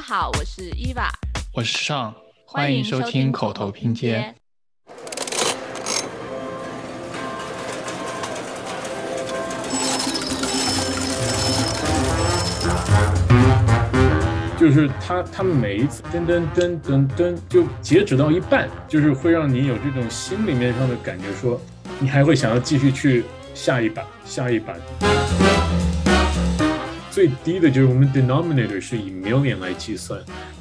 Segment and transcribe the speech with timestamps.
[0.00, 1.12] 家好，我是伊娃，
[1.52, 2.14] 我是尚，
[2.46, 4.34] 欢迎收听口头拼接。
[14.58, 21.60] 就是他，他们每一次噔噔噔噔噔，就截止到一半，就是会让你有这种心里面上的感觉，说
[21.98, 24.80] 你还会想要继续去下一把，下一版。
[27.20, 30.18] 最低的就是我们 denominator 是以 million 来计算，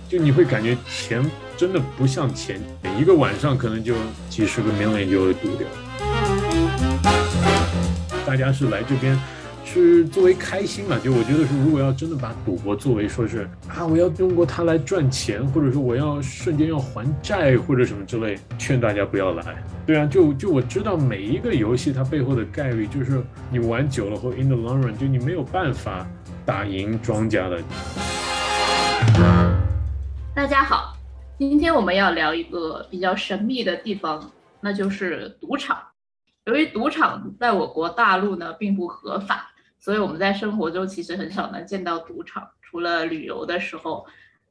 [0.10, 2.60] 就你会感觉钱真的不像钱，
[3.00, 3.96] 一个晚上可能就
[4.30, 5.66] 几十个 million 就会赌掉。
[8.26, 9.18] 大家是来这边。
[9.72, 10.98] 是作为开心嘛？
[10.98, 19.64] 就我觉得是，如果要真的把赌博作为说是啊，我要通过它来赚钱，或者说我要瞬间要还债或者什么之类，劝大家不要来。
[19.86, 23.22] 对啊，就就我知道每一个游戏它背后的概率，就是
[23.52, 26.08] 你玩久了后 in the long run，就你没有办法
[26.50, 27.62] 打赢庄家的。
[30.34, 30.98] 大家好，
[31.38, 35.78] 今天我们要聊一个比较神秘的地方，那就是赌场。
[36.46, 39.52] 由于赌场在我国大陆呢并不合法。
[39.78, 44.08] 所以我们在生活中其实很少能见到赌场，除了旅游的时候。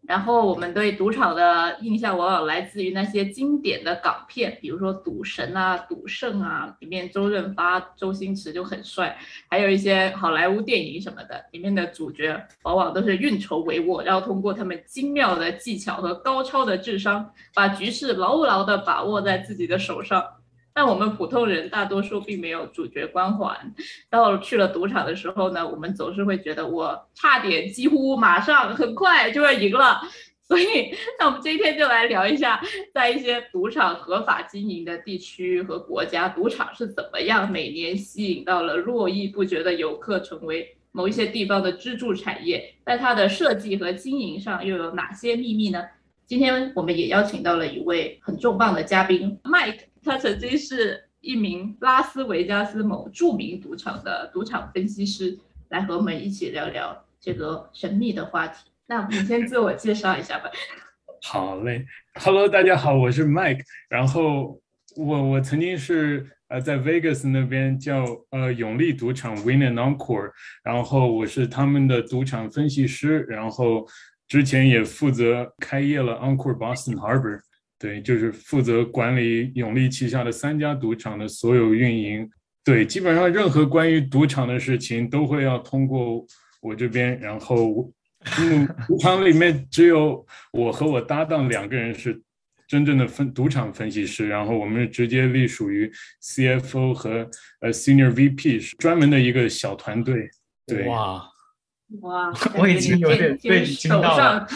[0.08, 9.14] 然后我们对赌场的印象往往来自于那些经典的港片，比如说《赌神》啊、《赌圣》啊，里面周润发、周星驰就很帅；
[9.50, 20.24] 还有一些好莱坞电影什么的，里面的主角往往都是运筹帷幄，然后通过他们精妙的技巧和高超的智商，把局势牢牢地把握在自己的手上。
[20.78, 23.74] 但我们普通人大多数并没有主角光环，
[24.08, 30.00] 到去了赌场的时候呢，我们总是会觉得我差点、几乎、马上、很快就要赢了。
[30.46, 32.62] 所以，那我们今天就来聊一下，
[32.94, 42.72] 在一些赌场合法经营的地区和国家，赌场是怎么样每年吸引到了络绎不绝的游客，成为某一些地方的支柱产业。
[42.86, 45.82] 在它的设计和经营上又有哪些秘密呢？
[46.24, 49.87] 今天我们也邀请到了一位很重磅的嘉宾，Mike。
[50.02, 55.38] 他曾经是一名拉斯维加斯某著名赌场的赌场分析师，
[55.68, 58.70] 来和我们一起聊聊这个神秘的话题。
[58.86, 60.50] 那你先自我介绍一下吧。
[61.22, 63.60] 好嘞，Hello，大家好，我是 Mike。
[63.88, 64.60] 然后
[64.96, 70.30] 我我曾经是呃在 Vegas 那边叫呃永利赌场 Win and Encore，
[70.62, 73.84] 然后我是他们的赌场分析师，然后
[74.28, 77.40] 之前也负责开业了 Encore Boston Harbor。
[77.78, 82.28] 对，就是负责管理永利旗下的三家赌场的所有运营。
[82.64, 86.26] 对，基本上任何关于赌场的事情都会要通过
[86.60, 87.18] 我这边。
[87.20, 87.90] 然后，
[88.40, 92.20] 嗯，赌场里面只有我和我搭档两个人是
[92.66, 95.90] 真正的分赌场分析师，然后我们是直接隶属于
[96.22, 100.28] CFO 和呃 Senior VP，是专门的一个小团队。
[100.66, 100.86] 对。
[100.88, 101.22] 哇。
[102.02, 104.46] 哇， 我已经有点被惊到了。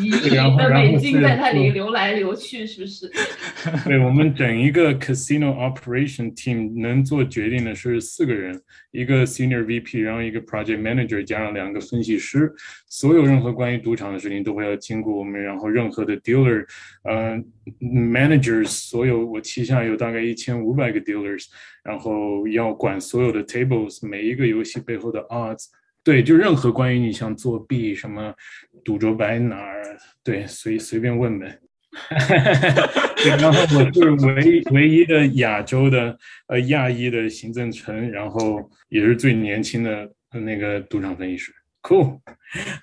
[0.00, 3.10] 一亿的美金在那里流来流去，是不是？
[3.84, 8.58] 对我们整一个 casino operation team 能做决定的是四个人，
[8.92, 12.50] 一个 senior VP，然后一个 project manager，加上两个分析师。
[12.88, 16.64] 所有任何关于赌场的事情都会要经过我们，然后任何的 dealer，
[17.04, 17.44] 嗯
[17.82, 21.44] ，managers，所有我旗下有大概一千五百个 dealers，
[21.84, 25.66] 然后要管所有的 tables，每一个游戏背后的 odds。
[26.02, 28.34] 对，就任何关于你像作弊什么
[28.84, 31.58] 赌桌摆哪儿，对，随随便问呗。
[33.38, 36.16] 然后我是唯唯一的亚洲的
[36.46, 41.52] 呃亚裔的行政层，然后也是最年轻的那个赌场分析师。
[41.82, 42.20] Cool，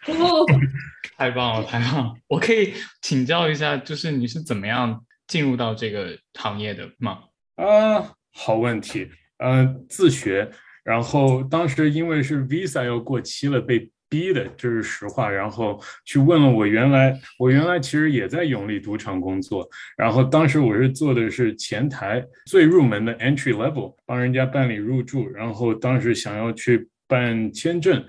[1.17, 2.13] 太棒了，太棒了！
[2.27, 7.19] 我可以请教一下，就是你是怎么样进入到这个行业的吗？
[7.55, 10.51] 啊，好问题，嗯，自学。
[10.87, 15.29] 然后当时因为是 visa 要过期了，被逼的，这是实话。
[15.29, 19.67] 然后去问了我原来，我原来其实也在永利赌场工作。
[19.97, 25.29] 然后当时我是做的是前台最入门的 entry level，帮人家办理入住。
[25.31, 28.01] 然后当时想要去办签证，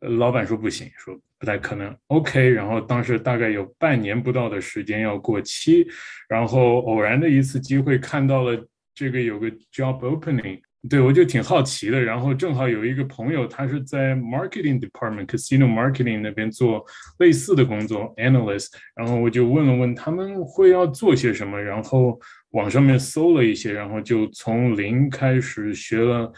[0.00, 1.96] 老板说不行，说不太可能。
[2.08, 5.86] OK，然后当时大概有半年不到的时间要过期，
[6.28, 8.62] 然后偶然的一次机会看到了
[8.94, 10.60] 这个有个 job opening。
[10.88, 16.82] 对，我就挺好奇的，然后正好有一个朋友，他是在 marketing department casino marketing 那边做
[17.18, 22.18] 类似的工作 analyst，然后我就问了问他们会要做些什么，然后
[22.52, 26.32] 网上面搜了一些，然后就从零开始学了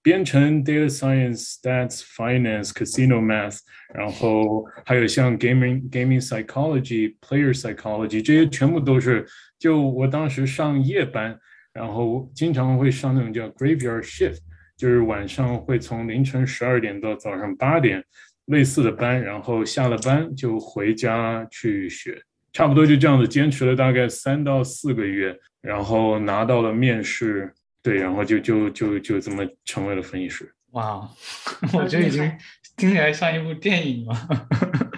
[0.00, 3.58] 编程 data science stats finance casino math，
[3.92, 9.26] 然后还有像 gaming gaming psychology player psychology 这些全部都是
[9.58, 11.36] 就我当时上夜班。
[11.78, 14.38] 然后经常会上那种叫 graveyard shift，
[14.76, 18.02] 就是晚上会从凌晨十二点到早上八点，
[18.46, 22.20] 类似的班，然后下了班就回家去学，
[22.52, 30.52] 差不多就这样子坚持了大概三到四个月，然后拿到了面试，对，然后就就就就这么成为了分析师。
[30.72, 31.08] 哇，
[31.72, 32.28] 我觉得已经
[32.76, 34.14] 听起来像一部电影了。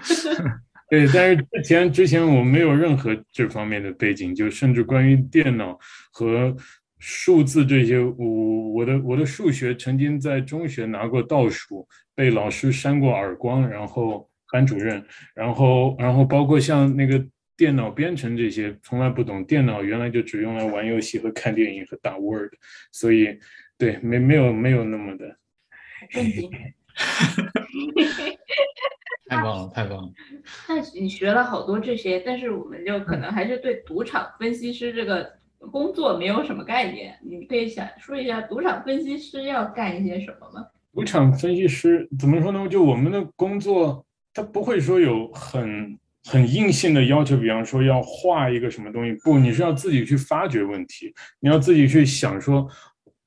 [0.91, 5.79] 对，但是之前之前我没有任何这方面的背景，就甚至关于电脑
[6.11, 6.55] 和
[6.99, 15.01] 数字这些，我我的我的数学曾经在中学拿过倒数，被老师扇过耳光，然后班主任，
[15.33, 17.25] 然后然后包括像那个
[17.57, 19.45] 电脑编程这些，从来不懂。
[19.45, 22.51] 电脑原来就只用来玩游戏和看电影和打 Word，
[22.91, 23.39] 所以
[23.79, 25.37] 对，没没有没有那么的。
[29.31, 30.11] 太棒了，太棒了！
[30.69, 35.25] 那你学了好多这些，但是我们就可能还是对赌场分析师这个
[35.71, 37.17] 工作没有什么概念。
[37.23, 40.67] 你可以想说一下，赌场分析师要干一些什么吗？
[40.93, 42.67] 赌场分析师怎么说呢？
[42.69, 44.05] 就我们的工作，
[44.35, 52.69] 他不会说有很很硬性的要求，比方说要画一个什么东西，不，你是要自己去发掘问题，你要自己去想说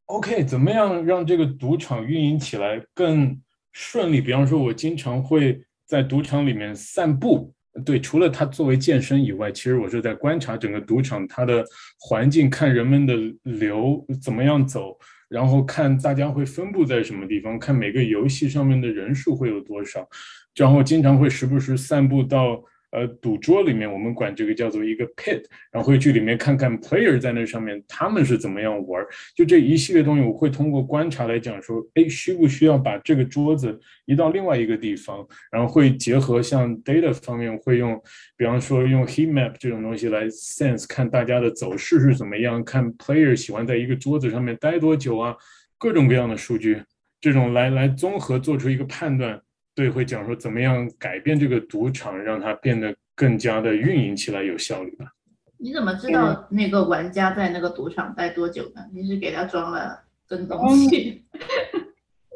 [0.07, 3.39] ，OK，怎么样让这个赌场运营起来更
[3.71, 4.19] 顺利？
[4.19, 5.63] 比方说，我经常会。
[5.93, 7.53] 在赌场里面散步，
[7.85, 11.63] 对，除了它作为健身以外，其实我是在观察整个赌场它的
[11.99, 14.97] 环境，看人们的流怎么样走，
[15.29, 20.09] 然后看大家会分布在什么地方，看每个游戏上面的人数会有多少，
[20.55, 22.63] 然后经常会时不时散步到。
[22.93, 29.03] 呃，赌桌里面我们管这个叫做一个 pit，然后会去里面看看 player 在那上面他们是怎么样玩，
[29.35, 37.99] 就这一系列东西，我会通过观察来讲说，哎，需不需要把这个桌子移到另外一个地方，然后会结合像 data 方面会用，
[38.37, 45.35] 比方说用 heat map 这种东西来 sense 看大家的走势是怎么样，看 player 喜欢在一个桌子上面待多久啊，
[45.79, 46.79] 各种各样的数据，
[47.19, 49.41] 这种来来综合做出一个判断。
[49.75, 55.05] 对，会讲说怎么样改变这个赌场，让它变得更加的运营起来有效率吧？
[55.57, 58.81] 你怎么知道那个玩家在那个赌场待多久呢？
[58.93, 59.97] 你是给他装了
[60.27, 61.23] 跟踪器？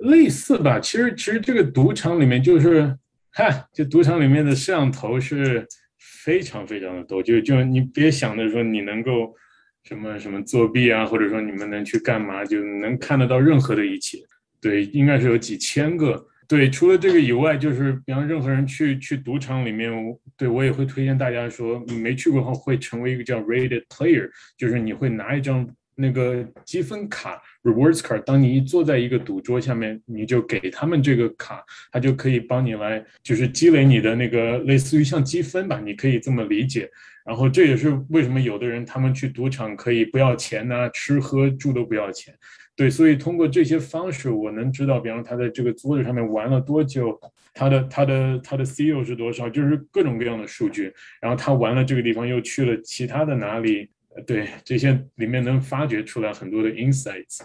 [0.02, 2.98] 类似吧，其实其实这个赌场里面就是，
[3.34, 5.68] 哈，就赌场里面的摄像头是
[5.98, 9.36] 非常非常的多，就就你别想着说你能够
[9.84, 14.18] 什么什么作弊啊，或者说你们能去干嘛，就能看得到任何的一切。
[14.60, 16.26] 对，应该是有几千个。
[16.48, 19.92] 对，除了这个以外，就是比方任何人去去赌场里面，
[20.38, 31.62] 对我也会推荐大家说，你没去过的话会成为一个叫 rated player，就是你会拿一张那个积分卡 rewards card，当你一坐在一个赌桌下面，你就给他们这个卡，
[31.92, 36.90] 他就可以帮你来就是积累你的那个类似于像积分吧，你可以这么理解。
[37.26, 42.34] 然后这也是为什么有的人他们去赌场可以不要钱呢，吃喝住都不要钱。
[42.78, 47.20] 对，所以通过这些方式，我能知道，比方他在这个桌子上面玩了多久，
[47.52, 50.94] 他的他的他的 CEO 是多少，就是各种各样的数据。
[51.20, 53.90] 然后他玩了这个地方，又去了其他的哪里？
[54.28, 57.42] 对，这些里面能发掘出来很多的 insights。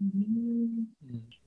[0.00, 0.88] 嗯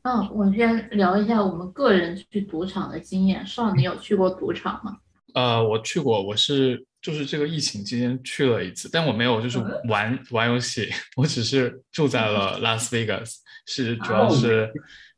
[0.03, 3.43] 嗯，我先聊一下我们个人去赌场的经验。
[3.43, 4.97] 少，你有去过赌场吗？
[5.33, 6.85] 呃，我去过，我是。
[7.05, 14.71] 就是这个疫情期间去了一次，但我没有就是玩玩游戏， 我只是住在了拉斯维加斯，是主要是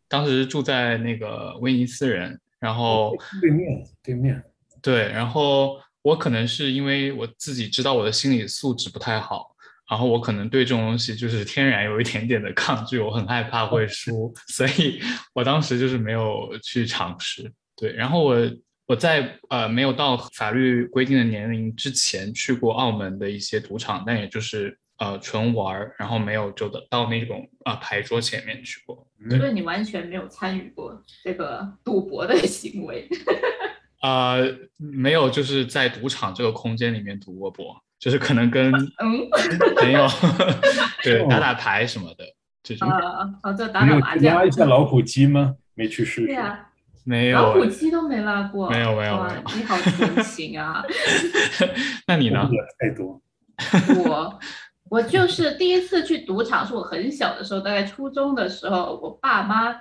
[0.10, 4.44] 当时住在那个威尼斯人，然后对面对面
[4.82, 9.56] 对，然后我可能是因为我自己知道我的心理素质不太好，
[9.90, 15.00] 然后我可能对这种东西就是天然有一点点的抗拒，我很害怕会输，所以
[15.34, 17.50] 我当时就是没有去尝试。
[17.78, 18.36] 对，然后我。
[18.88, 29.06] 我在呃没有到法律规定的年龄之前去过澳门的一些赌场，但也就是呃纯玩儿，然后没有就到那种啊牌桌前面去过。
[29.30, 33.08] 所以你完全没有参与过这个赌博的行为？
[34.02, 38.72] 呃，没有，就是在赌场这个空间里面赌过博，就是可能跟
[39.76, 40.08] 朋友
[41.04, 42.24] 对打打牌什么的
[42.64, 42.88] 这种。
[42.88, 43.00] 啊
[43.42, 44.36] 啊，这打打麻将。
[44.36, 45.56] 拉一下老虎机吗？
[45.74, 46.26] 没去试试。
[46.28, 46.67] 对呀。
[47.08, 48.70] 没有，老虎机都没拉过。
[48.70, 50.84] 没有没有，你好纯情啊！
[52.06, 52.50] 那你呢？
[52.78, 53.22] 太多。
[54.04, 54.40] 我
[54.90, 59.74] 我就是第一次去赌场，是我很小的时候，大概初中的时候，我爸妈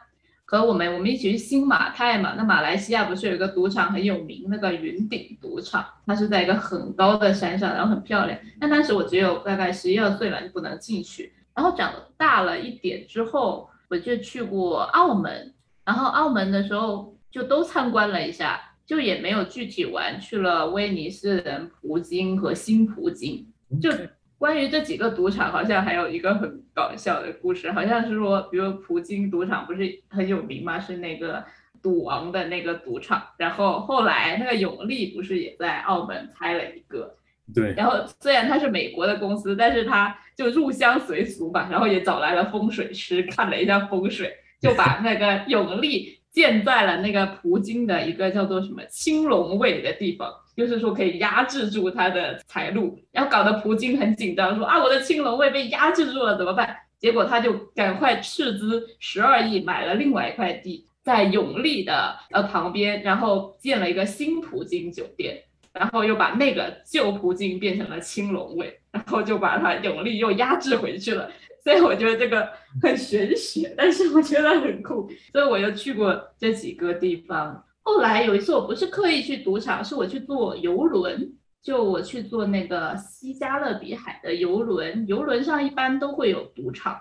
[0.44, 2.34] 和我们我们一起去新马泰嘛。
[2.36, 8.38] 那马来西亚不是有一个赌场很有名，那个云顶赌场，它是在一个很高的山上，然后很漂亮。
[8.60, 11.34] 但当时我只有大概十一二岁吧，就不能进去。
[11.56, 15.52] 然后长大了一点之后，我就去过澳门，
[15.84, 17.15] 然后澳门的时候。
[17.30, 20.20] 就都参观了一下，就也没有具体玩。
[20.20, 23.46] 去了威尼斯人、葡京和新葡京。
[23.80, 23.90] 就
[24.38, 30.78] 关于这几个赌场，好像还有一个很搞笑的故事，好像是说，比如葡京赌场不是很有名吗？
[30.78, 31.44] 是那个
[31.82, 37.16] 赌王的那个赌场，然后后来那个永利不是也在澳门开了一个，
[37.54, 56.76] 对，然后虽然他是美国的公司，但是他就入乡随俗吧，然后也找来了风水师看了一下风水，就把那个永利建在了那个葡京的一个叫做什么青龙位的地方，就是说可以压制住他的财路，然后搞得葡京很紧张，说啊我的青龙位被压制住了怎么办？
[56.98, 60.86] 结果他就赶快斥资十二亿买了另外一块地。
[61.02, 65.40] 在永利的呃旁边，然后建了一个新葡京酒店，
[65.72, 71.30] 然后又把那个旧葡京变成了青龙位，然后就把它永利又压制回去了。
[71.66, 72.48] 所以我觉得这个
[72.80, 75.10] 很玄学，但是我觉得很酷。
[75.34, 77.60] 所以我又去过这几个地方。
[77.82, 81.28] 后来有一次我不是刻意去赌场，是我去坐游轮，
[81.60, 86.96] 就我去坐那个西加勒比海的游轮，游轮上一般都会有赌场。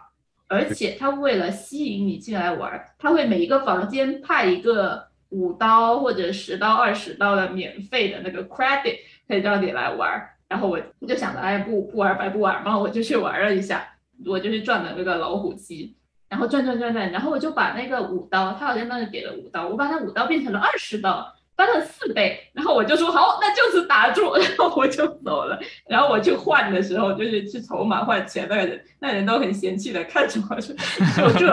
[0.47, 10.27] 而且他为了吸引你进来玩，他会每一个房间派一个五刀或者十刀、二十刀的免费的那个 credit，可以让你来玩。
[10.47, 13.83] 然后我就想着，哎，不不玩白不玩嘛，我就去玩了一下，
[14.25, 15.95] 我就是赚的那个老虎机，
[16.29, 21.33] 然后转转转转，然后我就把那个五刀，他好像当时给了五刀，我把那五刀变成了二十刀。
[21.57, 25.57] 翻了四倍，然后我就说好，那就此打住， 然后我就走了。
[25.87, 30.75] 然后我去换的时候，就是去筹码换钱，那个人那人都很嫌弃的看着我说
[31.15, 31.47] ：“就这。”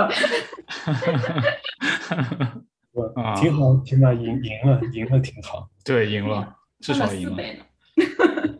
[2.90, 5.68] 我挺好，挺好赢赢了，赢了挺好。
[5.84, 7.36] 对，赢了，至少赢了。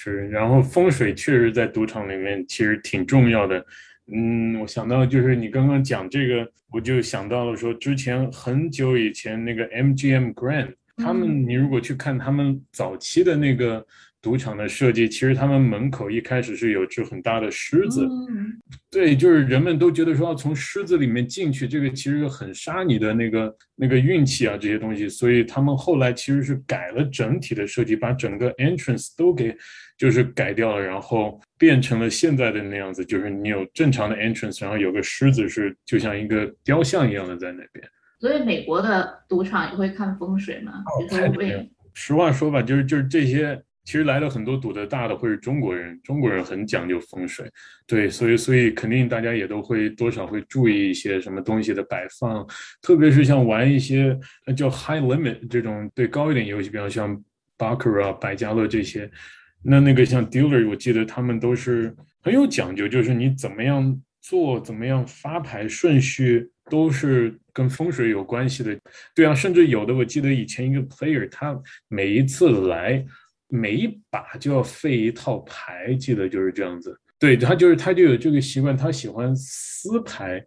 [0.00, 3.66] 是，然后风水确实在赌场里面其实挺重要的。
[4.14, 13.84] 嗯，我想到就是你刚刚讲这个，我就想到了说，之前很久以前那个 MGM Grand，他们你如果去看他们早期的那个
[14.22, 18.08] 赌场的设计，其实他们门口一开始是有只很大的狮子，
[18.88, 29.54] 对，就是人们都觉得说要从狮子里面进去，这个其实很杀你的那个那个运气啊这些东西，所以他们后来其实是改了整体的设计，把整个 entrance 都给。
[29.98, 37.84] 就是改掉了，然后变成了现在的那样子，就是你有正常的 entrance，然后有个狮子是就像一个雕像一样的在那边。
[38.20, 40.72] 所以美国的赌场也会看风水吗？
[41.94, 47.50] 实话说吧，就是就是这些，其实来了很多赌的大的会是中国人，中国人很讲究风水，
[47.86, 52.46] 对，所以所以肯定大家也都会多少会注意一些什么东西的摆放，
[52.82, 54.16] 特别是像玩一些
[54.56, 57.20] 叫 high limit 这种对高一点游戏，比方像
[57.56, 59.10] baccarat 百家乐这些。
[59.70, 68.74] 那那个像 dealer，我记得他们都是很有讲究，就是你怎么样做，怎么样发牌顺序都是跟风水有关系的。
[69.14, 71.54] 对啊，甚至有的我记得以前一个 player，他
[71.88, 73.04] 每一次来
[73.48, 76.98] 每一把就要废一套牌，记得就是这样子。
[77.18, 80.42] 对他就是他就有这个习惯，他喜欢撕牌。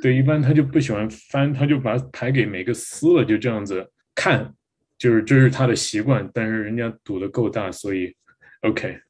[0.00, 3.84] 对，一般他就不喜欢翻，他就把牌给每个撕了，就这样子
[4.14, 4.54] 看，
[4.96, 6.30] 就是这是他的习惯。
[6.32, 8.14] 但是人家赌的够大，所以。
[8.62, 9.00] OK，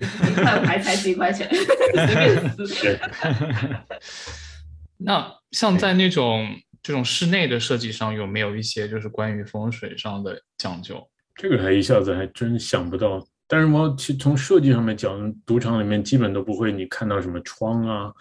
[0.00, 1.48] 一块牌才几块钱，
[4.98, 6.46] 那像在那种
[6.82, 11.08] 这种室内的设计上，有没有一些就是关于风水上的讲究？
[11.34, 13.26] 这个还一下子还真想不到。
[13.46, 18.12] 但是我其从设计上面讲，赌场里面基本都不会你看到什么窗啊、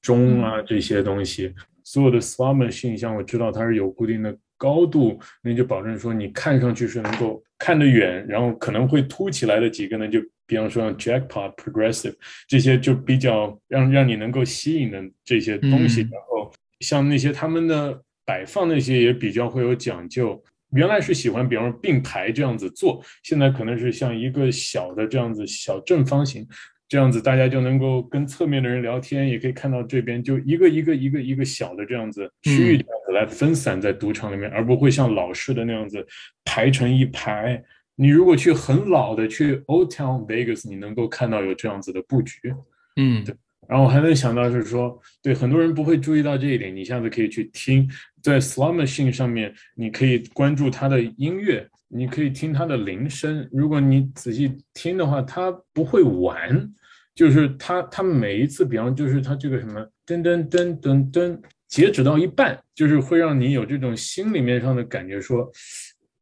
[0.00, 1.52] 钟啊这些东西。
[1.82, 4.36] 所有的 slot machine，像我知道它是有固定的。
[4.58, 12.14] 高度，那就保证说你看上去是能够看得远，然后可能会凸起来的几个呢，就比方说像 Jackpot、Progressive
[12.46, 16.02] 这些，就比较让让你能够吸引的这些东西。
[16.02, 20.42] 然后像那些他们的摆放那些也比较会有讲究。
[20.72, 26.46] 原来是喜欢，比方说并排这样子做，现在可能是像一个小的这样子小正方形。
[26.88, 36.06] 这样子大家就能够跟侧面的人聊天，也可以看到这边就一个一个一个一个小的这样子区域这样子来分散在赌场里面，而不会像老式的那样子
[36.44, 37.60] 排成一排。
[37.96, 42.54] 你如果去很老的去 Old Town Vegas，你能够看到有这样子的布局。
[42.96, 43.34] 嗯，对。
[43.68, 47.90] 然后我还能想到是说，对很多人不会注意到这一点，你下次可以去听，
[48.22, 51.68] 在 Slot Machine 上面，你可以关注它的音乐。
[51.88, 56.68] 你可以听它的铃声，如果你仔细听的话，它不会完，
[57.14, 65.48] 就是它它每一次，比方就是它这个什么噔噔噔噔噔，截止到一半，就是会让你有这种心里面上的感觉，说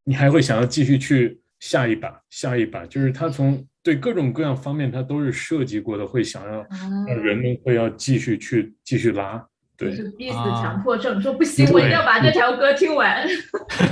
[0.04, 6.66] 你还会想要继续去下一把下一把，就是他从对各种各样方面他都是设计过的，会想要
[7.08, 9.42] 让人们会要继续去继续拉。
[9.74, 13.26] 对就是逼死强迫症，说不行，我一定要把这条歌听完。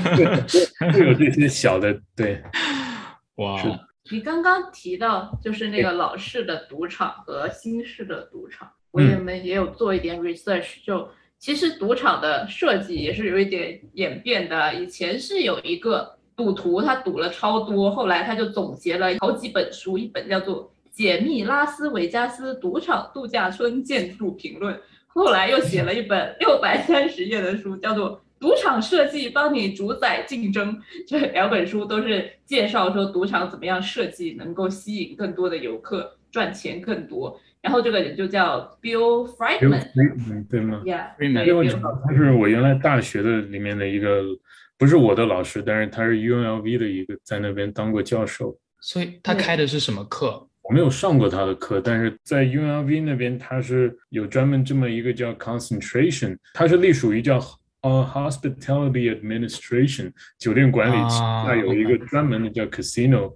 [0.92, 2.42] 会有这些小的，对，
[3.36, 3.58] 哇。
[4.10, 14.74] 你刚刚提到就是那个老式的赌场和新式的赌场，我也们也有做一点 research，就其实赌场的设计也是有一点演变的。
[14.74, 24.74] 以前是有一个赌徒，他赌了超多，后来他就总结了好几本书，一本叫做《解密拉斯维加斯赌场度假村建筑评论》，
[25.06, 30.76] 后来又写了一本六百三十页的书，叫做《赌场设计帮你主宰竞争》。
[31.06, 37.38] 这两本书都是介绍说赌场怎么样设计能够吸引更多的游客，赚钱更多。
[37.60, 44.20] 然后这个人就叫 Bill Friedman，对吗？Yeah，因为他是我原来大学的里面的一个，
[44.82, 48.58] 不是我的老师，但是他是 UNLV 的一个，在那边当过教授。
[48.80, 50.44] 所以他开的是什么课？
[50.60, 57.38] 我没有上过他的课，但是在 UNLV 那边他是有专门这么一个叫 concentration，它是隶属于叫
[57.82, 63.32] 呃 hospitality administration 酒店管理旗下有一个专门的叫 casino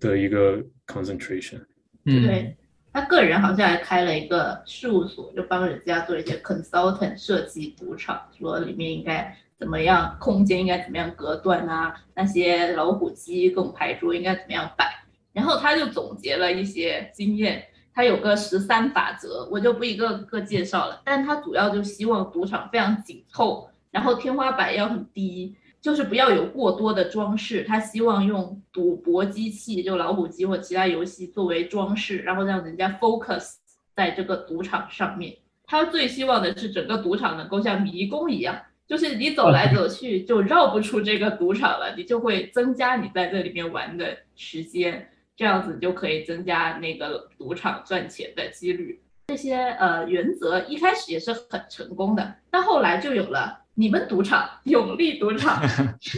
[0.00, 1.60] 的一个 concentration。
[2.06, 2.56] 嗯。
[2.90, 14.90] 他个人好像还开了一个事务所，就帮人家做一些 consultant 设计赌场，说里面应该怎么样，空间应该怎么样隔断啊，那些老虎机、各种牌桌应该怎么样摆。
[15.34, 17.62] 然后他就总结了一些经验，
[17.94, 21.02] 他有个十三法则，我就不一个个介绍了。
[21.04, 25.54] 但他主要就希望赌场非常紧凑，然后天花板要很低。
[25.82, 33.54] 就是不要有过多的装饰，他希望用赌博机器，就老虎机或其他游戏作为装饰，然后让人家 focus
[33.96, 35.34] 在这个赌场上面。
[35.64, 38.60] 他最希望的是整个赌场能够像迷宫一样，
[38.90, 49.00] 就是你走来走去就绕不出这个赌场了，你就会增加你在这里面玩的时间，这样子就可以增加那个赌场赚钱的几率。
[49.28, 53.58] 这些呃原则一开始也是很成功的，但后来就有了。
[53.74, 55.62] 你们赌场永利赌场，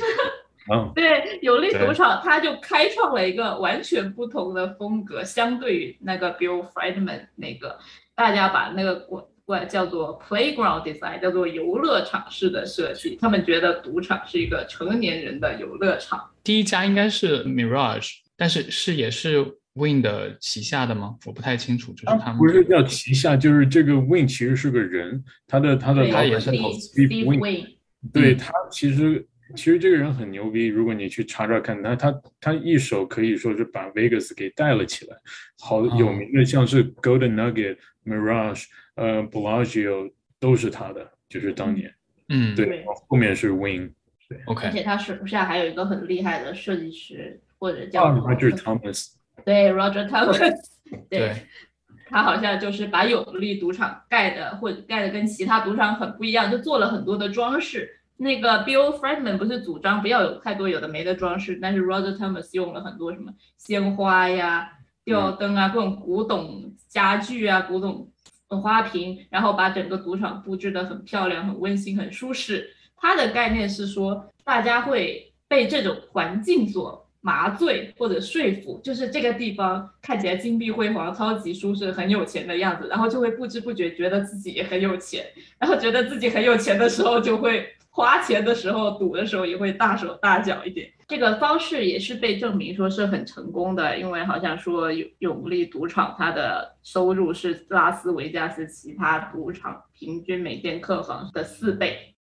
[0.97, 7.79] 对永利赌场，他就开创了一个完全不同的风格，相对于那个 Bill Friedman 那个，
[8.17, 13.19] 大家把那个管管叫做 playground design，叫做游乐场式的设计。
[13.21, 16.31] 他们觉得赌场是一个成年人的游乐场。
[16.43, 19.59] 第一家应该是 Mirage，但是是也是。
[19.75, 21.17] Win 的旗下的吗？
[21.25, 27.67] 我不太清楚，就是他们不是叫旗下，就是这个 Win 其实是个人，他的他的老板是 Steve Win，
[28.13, 35.17] 对他其实其实这个人很牛逼，如果你去查查看，他他他一手可以说是把 Vegas 给带了起来，
[35.59, 41.93] 好有名的像是 Golden Nugget、Mirage、呃 Bellagio 都是他的，就是当年，
[42.29, 43.93] 嗯，对，后面是 Win，
[44.29, 49.15] 对，OK，而且他手下还有一个很厉害的设计师，或者叫 Roger Thomas。
[49.45, 50.55] 对，Roger Thomas，
[51.09, 51.35] 对，
[52.07, 57.99] 他好像就是把永利赌场盖的，或者盖的跟其他赌场很不一样，就做了很多的装饰。
[58.19, 64.71] 那个 Bill Friedman 不是主张不要有太多有的没的装饰，但是 Roger Thomas 用了很多什么鲜花呀、
[65.05, 68.11] 吊灯啊、各种古董家具啊、古董
[68.61, 72.71] 花瓶，然后把整个赌场布置的很漂亮、很温馨、很舒适。
[72.97, 77.01] 它的概念是说，大家会被这种环境所。
[77.25, 85.25] 麻醉或者说服，就是这个地方看起来金碧辉煌、超级舒适、很有钱的样子，然后就会不知不觉觉得自己也很有钱，
[85.57, 90.91] 然后觉得自己很有钱的时候，就会花钱的时候、赌的时候也会大手大脚一点。
[91.07, 102.15] 这个方式也是被证明说是很成功的，因为好像说永永利赌场它的收入是拉斯维加斯其他赌场平均每间客房的四倍。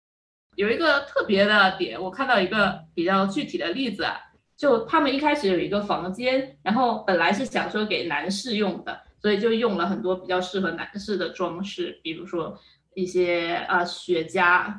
[0.56, 4.16] 有一个特别的点，我看到一个比较具体的例子啊。
[4.56, 12.54] 就他们一开始有一个房间，然后本来是想说给男士用的，所以就用了很多比较适合男士的装饰，比如说
[12.94, 14.70] 一些啊雪茄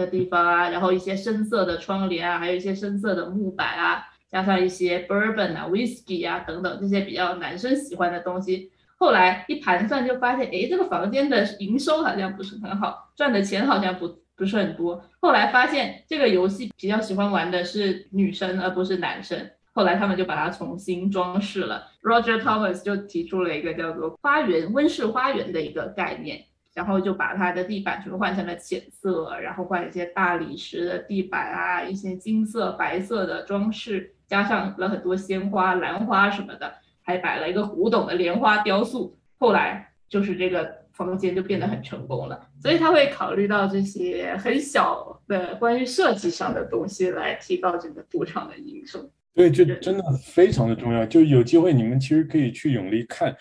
[0.00, 8.72] 的地方啊，然后一些深色的窗帘啊，还有一些深色的木板啊，加上一些 bourbon 啊、whisky 啊等等这些比较男生喜欢的东西。
[8.96, 14.18] 后来一盘算就发现，哎，这个房间的营收好像不是很好，赚的钱好像不。
[14.40, 21.88] 不是很多，后来发现这个游戏比较喜欢玩的是女生而不是男生，后来他们就把它重新装饰了。
[22.02, 26.42] Roger Thomas 就提出了一个叫做花园温室花园的一个概念，
[26.74, 39.18] 然后就把它的地板全部换成了浅色，然后换一些大理石的地板啊，一些金色、白色的装饰，加上了很多鲜花、兰花什么的，还摆了一个古董的莲花雕塑。
[39.38, 40.80] 后来就是这个。
[40.92, 49.10] 房间就变得很成功了，所以他会考虑到这些很小的关于设计上的东西来提高整个赌场的营收。
[49.32, 51.06] 对，这真的非常的重要。
[51.06, 53.34] 就有机会你们其实可以去永利看，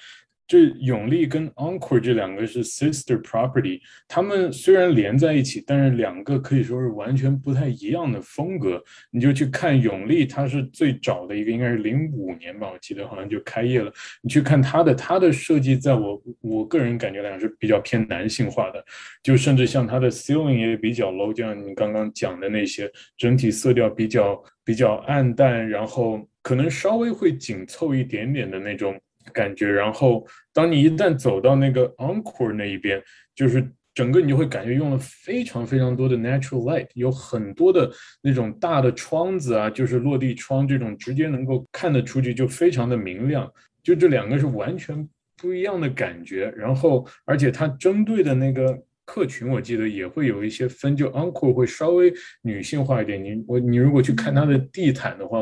[0.49, 8.83] 这永利跟 Encore 这两个是 sister property，他们虽然连在一起，但是两个可以说是完全不太一样的风格。
[9.11, 13.93] 你就去看永利，它是最早的一个，应该是零五年吧，我记得好像就开业了。
[14.23, 18.83] 你去看它的，它的设计，在我我个人感觉来讲是比较偏男性化的，
[19.21, 28.99] 就甚至像它的 ceiling 也比较 low，就像你刚刚讲的那些，整体色调比较比较暗淡，然后可能稍微会紧凑一点点的那种。
[29.33, 33.01] 感觉，然后当你一旦走到那个 Encore 那一边，
[33.35, 43.51] 就是整个你就会感觉用了非常非常多的 natural light，有很多的那种大的窗子啊，就是落地窗这种，直接能够看得出去，就非常的明亮。
[43.83, 46.53] 就这两个是完全不一样的感觉。
[46.55, 53.23] 然后，而且它针对的那个客群，我记得也会有一些分，就 Encore 会稍微女性化一点。
[53.23, 55.39] 你我你如果去看它的地毯的话。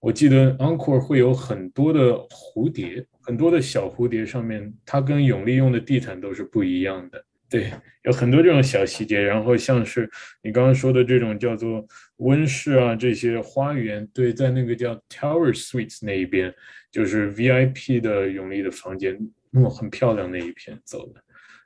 [0.00, 7.22] 我记得 Encore 会有很多的蝴蝶，很多的小蝴蝶，上面它跟永利用的地毯都是不一样的。
[7.50, 7.70] 对，
[8.04, 9.20] 有很多这种小细节。
[9.20, 10.08] 然后像是
[10.42, 11.86] 你刚刚说的这种叫做
[12.16, 16.54] 温室啊，这些花园，对，在那个叫 Tower Suites 那一边，
[16.90, 19.18] 就是 VIP 的永利的房间，
[19.52, 21.20] 嗯，很漂亮那一片走的。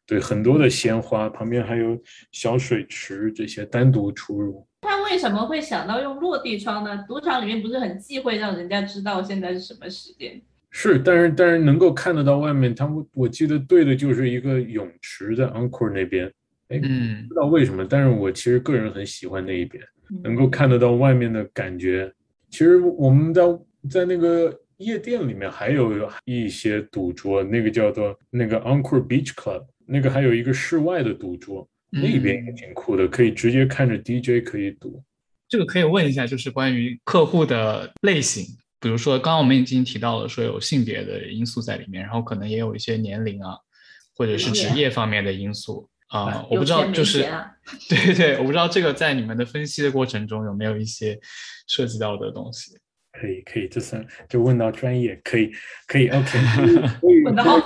[0.06, 4.66] 对，很多的鲜花，旁边还有小水池，这些单独出入。
[5.14, 7.04] 他为什么会想到用落地窗呢？
[7.06, 10.42] 赌场里面不是很忌讳让人家知道现在是什么时间？
[10.72, 12.74] 是，但是但是能够看得到外面。
[12.74, 16.26] 他们我记得对的就是一个泳池在 Encore 那边。
[16.68, 19.80] 哎，不知道为什么，但是我其实个人很喜欢那一边，
[20.24, 22.12] 能够看得到外面的感觉。
[22.50, 23.42] 其实我们在
[23.88, 25.92] 在那个夜店里面还有
[26.24, 31.68] 一些赌桌，那个叫做那个 Encore Beach Club，那个还有一个室外的赌桌。
[32.02, 35.02] 那边也挺酷的，可以直接看着 DJ 可以读。
[35.48, 38.44] 这个可以问一下，就是关于客户的类型，
[38.80, 43.56] 比如说刚刚我们已经提到了说有性别的因素在里面，然后可能也有一些年龄啊，
[44.16, 46.44] 或者是职业方面的因素 啊。
[46.50, 47.22] 我不知道，就是
[47.88, 51.18] 对对对，我不知道这个在你们的分析的过程中有没有一些
[51.68, 52.72] 涉及到的东西。
[53.12, 55.52] 可以可以，这算就问到专业，可以
[55.86, 56.38] 可以 OK。
[57.24, 57.60] 问得好。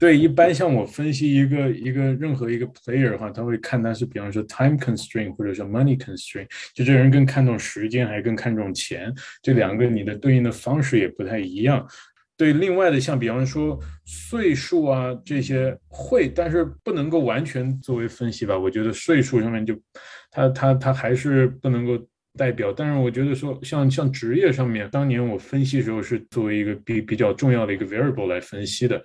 [0.00, 11.86] 对，一般像我分析一个一个任何一个 player 的话，他会看他是比方说 time constraint 或者说 money constraint，就这人更看重时间，还更看重钱，这两个你的对应的方式也不太一样。
[12.34, 18.58] 对，另外的像比方说岁数啊这些会，但是不能够完全作为分析吧。
[18.58, 19.78] 我觉得岁数上面就，
[20.30, 22.02] 他他他还是不能够
[22.38, 22.72] 代表。
[22.72, 29.04] 但是我觉得说像像职业上面，当年我分析时候是作为一个比比较重要的一个 variable 来分析的。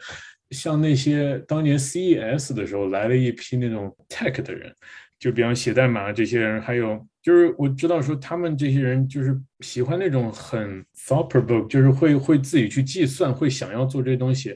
[0.55, 4.73] 像那些当年 CES 的时候来了一批那种 tech 的人，
[5.19, 14.55] 就比方写代码这些人，还有就是我知道说他们这些人就是喜欢那种很 thought provoke，就是会会自己去计算，会想要做这些东西。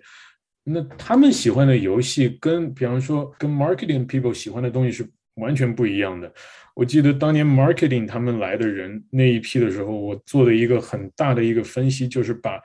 [0.64, 6.32] 那他们喜欢的游戏跟比方说跟 marketing people 喜欢的东西是完全不一样的。
[6.76, 12.62] 我记得当年 marketing 他们来的人那一批的时候，我做的一个很大的一个分析，就是把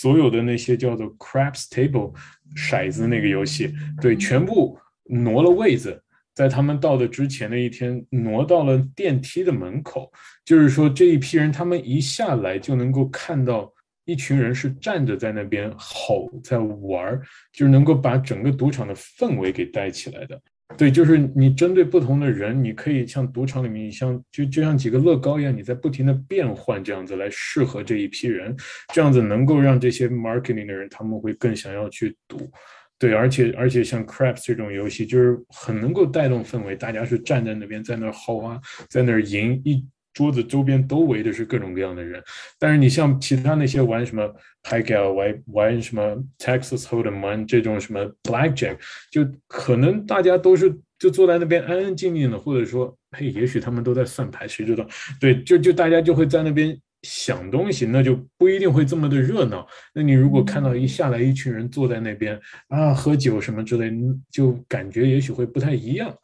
[0.00, 2.12] 所有的那些叫做 craps table。
[2.54, 6.02] 骰子那个游戏，对，全部挪了位子，
[6.34, 10.12] 在他们到的之前的一天，挪到了电梯的门口。
[10.44, 13.72] 就是说，这一批人，他们一下来就能够看到
[14.04, 17.18] 一群人是站着在那边吼，在玩，
[17.54, 20.38] 就是能够把整个赌场的氛围给带起来的。
[20.76, 28.56] 对，就是你针对不同的人，你可以像赌场里面，你像就就像几个乐高一样，你在不停的变换，这样子来适合这一批人，
[28.92, 32.50] 这样子能够让这些 marketing 的人他们会更想要去赌。
[32.98, 39.84] 对，而且而且像 craps 这种游戏，就是很能够带动氛围，大家是站在那边在那吼啊，在那儿赢一。
[40.12, 42.22] 桌子周边都围的是各种各样的人，
[42.58, 44.30] 但是你像其他那些玩什么
[44.62, 48.76] Peggle、玩玩什么 Texas Hold'em、这种什么 Blackjack，
[49.10, 54.86] 就可能大家都是就坐在那边安安静静的，或者说，嘿，也许他们都在算牌，谁知道？
[55.20, 59.66] 对，就就大家就会在那边想东西，那就不一定会这么的热闹。
[59.94, 63.90] 那你如果看到一下来一群人坐在那边啊喝酒什么之类，
[64.30, 66.14] 就感觉也许会不太一样。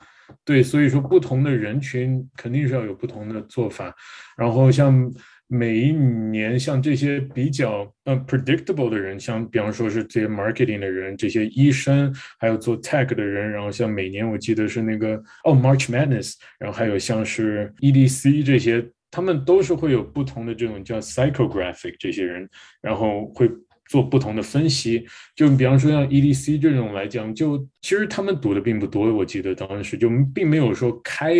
[0.44, 3.94] 对，所以说不同的人群肯定是要有不同的做法。
[4.36, 5.10] 然后像
[5.46, 13.50] 每一年，像这些比较呃 predictable 的人，像比方说是这些 marketing 的人，这些医生，还有做 tech 的人。
[13.50, 22.48] 然后像每年我记得是那个哦 March Madness，然后还有像是 EDC 这些，他们都是会有不同的这种叫 psychographic 这些人，
[22.82, 23.50] 然后会。
[23.88, 31.34] 做不同的分析，就比方说像 EDC 这种来讲，就其实他们赌的并不多，我记得当时就并没有说开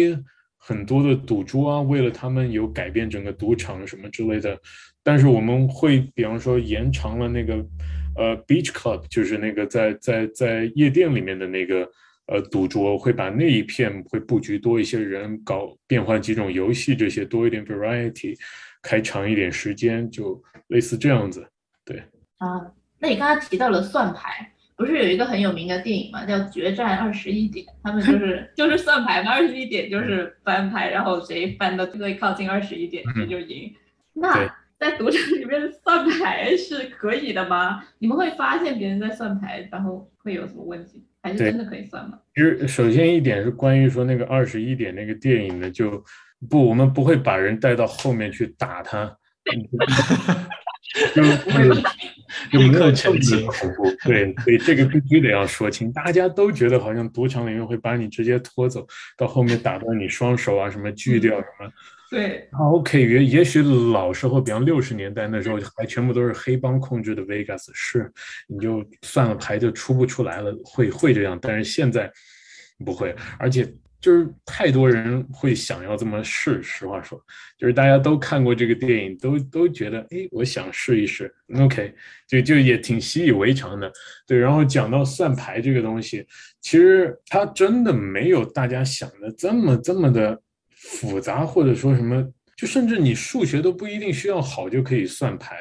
[0.56, 4.58] 很多的赌桌啊，为了他们有改变整个赌场什么之类的。
[5.02, 7.54] 但是我们会比方说延长了那个
[8.16, 11.88] 呃 beach club，就是那个在在在夜店里面的那个
[12.26, 18.34] 呃赌桌，会把那一片会布局多一些人，搞变换几种游戏，这些多一点 variety，
[18.82, 21.46] 开长一点时间，就类似这样子。
[21.86, 22.02] 对
[22.38, 24.52] 啊，那你刚刚提到了算牌。
[24.76, 33.74] 不是有一个很有名的电影嘛，叫《决战二十一点》，他们就是 就是算牌嘛，二十一点就是翻牌，然后谁翻的最靠近二十一点谁就赢。
[34.12, 34.48] 那
[34.78, 37.82] 在赌场里面算牌是可以的吗？
[37.98, 41.04] 你们会发现别人在算牌，然后会有什么问题？
[41.24, 42.16] 还是真的可以算吗？
[42.36, 46.04] 其实首先一点是关于说那个二十一点那个电影呢，就
[46.48, 49.18] 不我们不会把人带到后面去打他。
[51.14, 51.22] 就
[52.50, 55.92] 就没有这么恐怖，对，所以这个必须得要说清。
[55.92, 61.70] 大家都觉得好像赌场里面会把你直接拖走，到后面打断你双手啊，什么锯掉什么。
[62.10, 68.10] 对，OK，也也许老时候，比方六十年代那时候还全部都是黑帮控制的 Vegas，是
[68.46, 71.38] 你就算了牌就出不出来了，会会这样。
[71.40, 72.10] 但是现在
[72.84, 73.66] 不会，而且。
[74.00, 77.20] 就是太多人会想要这么试，实话说，
[77.58, 81.92] 就是大家都看过这个电影，都都觉得，哎，我想试一试，OK，
[82.28, 83.92] 就就也挺习以为常的，
[84.24, 84.38] 对。
[84.38, 86.24] 然后讲到算牌这个东西，
[86.60, 92.24] 其实它真的没有大家想的这么这么的复杂，或者说什么，
[92.56, 95.56] 就甚至你数学都不一定需要好就可以算牌。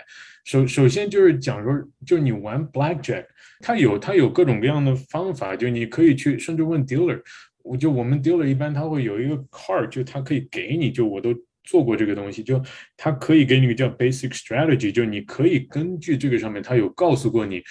[0.45, 1.73] 首首先就是讲说，
[2.06, 3.26] 就你玩 Blackjack，
[3.62, 7.19] 它有它有各种各样的方法，就你可以去甚至问 dealer。
[7.67, 12.62] 我就我们丢了一般，他会有一个 card，就他可以给你，就我都做过这个东西，就
[12.95, 17.62] 他可以给你个叫 basic strategy，就你可以根据这个上面，他有告诉过你，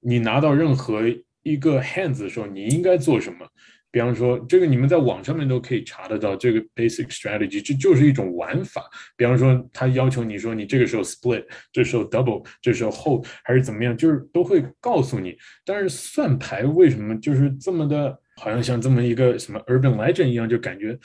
[0.00, 1.02] 你拿到任何
[1.42, 3.46] 一个 hands 的时候，你应该做什么。
[3.92, 8.82] 比方说，这个你们在网上面都可以查得到，这个 basic strategy，这就是一种玩法。
[9.16, 15.36] 比方说，他要求你说你这个时候 split，这时候 double，这时候 hold，还是怎么样，就是都会告诉你。
[15.64, 18.18] 但是算牌为什么就是这么的？
[18.36, 20.98] 好像像这么一个什么 urban legend 一样，就感觉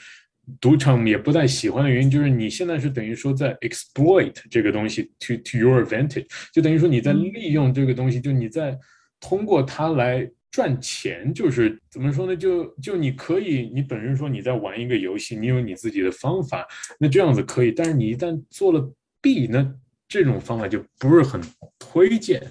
[0.60, 8.76] 赌场也不太喜欢的原因，就是你现在是等于说在 exploit 这个东西 to to your advantage，就等于说你在利用这个东西，就你在
[9.20, 12.34] 通过它来赚钱，就是怎么说呢？
[12.36, 16.66] 就就你可以，你本身说你在玩一个游戏，你有你自己的方法，
[16.98, 19.64] 那这样子可以，但是你一旦做了弊，那
[20.08, 21.40] 这种方法就不是很
[21.78, 22.42] 推荐。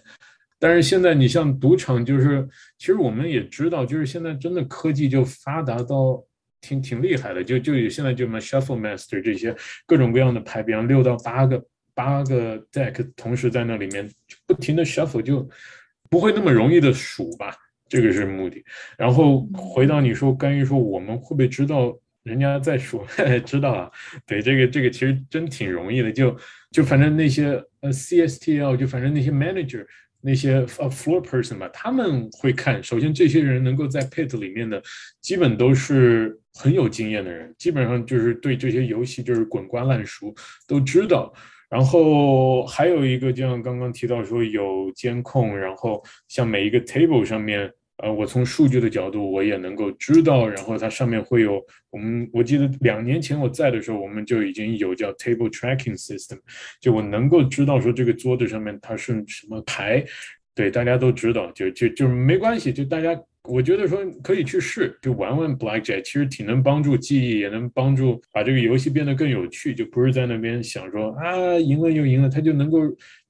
[0.60, 2.45] 但是现在你像赌场，就是
[2.78, 6.22] 其实我们也知道，就是现在真的科技就发达到
[6.60, 14.10] 挺挺厉害的，就就现在就什么 Shuffle Master 这些各种各样的牌，比方六到八个八个 deck 同时在那里面
[14.45, 15.50] 不停的 shuffle，就
[16.10, 17.56] 不会那么容易的数吧，
[17.88, 18.62] 这个是目的。
[18.98, 23.06] 然后回到你说关于说我们会不会知道人家在数，
[23.45, 23.91] 知道啊，
[24.28, 26.38] 对这个这个其实真挺容易的，就
[26.72, 29.86] 就反正那些呃 CSTL 就反正那些 manager。
[30.21, 32.84] 那些呃 floor person 吧，他们会看。
[32.84, 34.82] 首先，这些人能够在 pit 里面的，
[35.21, 40.34] 基本都是很有经验的人，基本上就是对这些游戏就是滚瓜烂熟，
[40.67, 41.34] 都知道。
[41.69, 47.71] 然后还有一个，就像刚刚提到说有监控，然后像每一个 table 上面。
[48.01, 56.38] 呃，我从数据的角度，我也能够知道，然后它上面会有我们，我记得两年前我在的时候，我们就已经有叫 table tracking system，
[56.79, 60.03] 就我能够知道说这个桌子上面它是什么牌，
[60.55, 72.79] 对，大家都知道，就就就没关系，就大家我觉得说可以去试，就玩玩 blackjack，其实挺能帮助记忆，也能帮助把这个游戏变得更有趣，就不是在那边想说啊赢了又赢了，他就能够。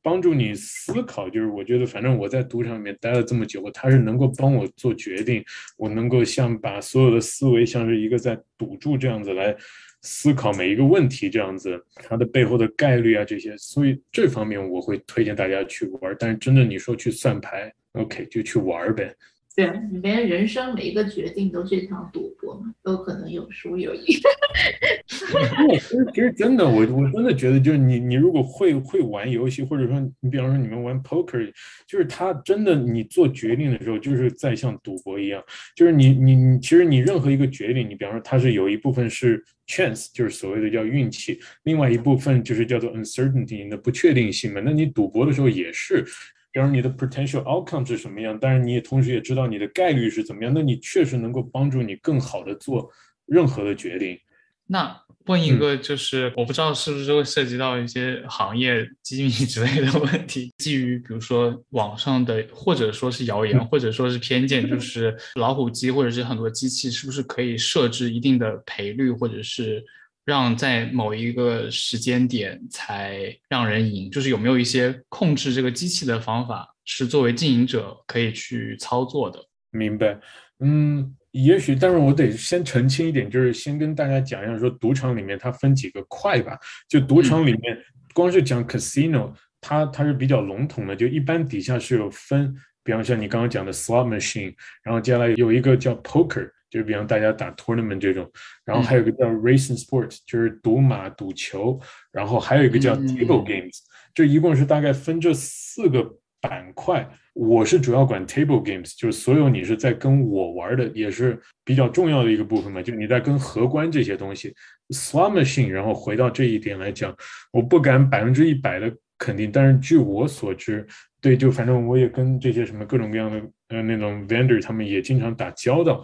[0.02, 5.44] 帮助你思考，就是我觉得，反正我在赌场里面待了这么久，他是能够帮我做决定，
[5.78, 9.56] 我能够像把所有的思维像是一个在赌注这样子来
[10.02, 16.16] 思考每一个问题这样子，它的背后的概率啊这些，所以这方面我会推荐大家去玩。
[16.18, 19.14] 但是真的你说去算牌，OK 就去玩呗。
[19.60, 19.70] 对，
[20.02, 24.06] 连人生每一个决定都是一场赌博嘛，都可能有输有赢。
[24.06, 31.46] 其实其实真的，我我真的觉得，就是你你如果会会玩游戏，或者说你比方说你们玩 poker，
[31.86, 35.44] 就是他真的你做决定的时候，就是在像赌博一样，
[35.76, 44.62] 就是你你你其实你任何一个决定，你比方说它是有一部分是 chance，就是所谓的叫运气，另外一部分就是叫做 uncertainty 的不确定性嘛。
[44.64, 46.06] 那你赌博的时候也是。
[46.52, 52.90] 比如你的 potential outcome 是什么样，但是你也同时也知道你的概率是怎么样，那你确实能够帮助你更好的做
[53.26, 54.18] 任何的决定。
[54.66, 69.84] 那问一个，就是我不知道是不是会涉及到一些行业机密 之类的问题，基于比如说网上的或者说是谣言，或者说是偏见，就是老虎机或者是很多机器是不是可以设置一定的赔率，或者是？
[70.30, 76.70] 让在某一个时间点才让人赢，就是有没有一些控制这个机器的方法？
[76.86, 79.40] 是作为经营者可以去操作的。
[79.72, 80.20] 明白，
[80.60, 86.58] 嗯，也许，但是我得先澄清一点，就是先跟大家讲一下，说赌场里面它分几个块吧。
[86.88, 87.78] 就赌场里面，
[88.14, 98.30] 光是讲 casino，它它是比较笼统的，就一般底下是有分，比方像你刚刚讲的 slot machine，然后接下来有一个叫 poker，就是比方大家打 tournament 这种，
[98.66, 101.80] 然后还有一个叫 racing sports，就是赌马、赌球，
[102.12, 103.80] 然后还有一个叫 table games，
[104.14, 106.18] 就一共是大概分这四个。
[106.42, 112.82] 板块，我是主要管 table games，就是所有你是在跟我玩的，也是比较重要的一个部分嘛。
[112.82, 114.56] 就你在跟荷官这些东西
[114.88, 117.14] ，slot machine，然后回到这一点来讲，
[117.52, 120.88] 我不敢百分之一百的肯定，但是据我所知，
[121.20, 126.02] 对，就反正我也跟这些什么各种各样的呃那种 vendor，他们也经常打交道。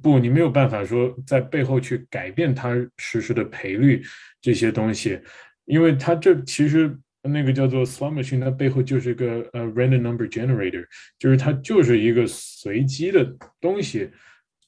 [0.00, 4.02] 不，你没有办法说在背后去改变它实时的赔率
[4.40, 5.20] 这些东西，
[5.64, 6.96] 因为它这其实。
[7.24, 10.84] 那个叫做 slot machine，它背后就是一个呃 random number generator，
[11.20, 13.24] 就是它就是一个随机的
[13.60, 14.10] 东西。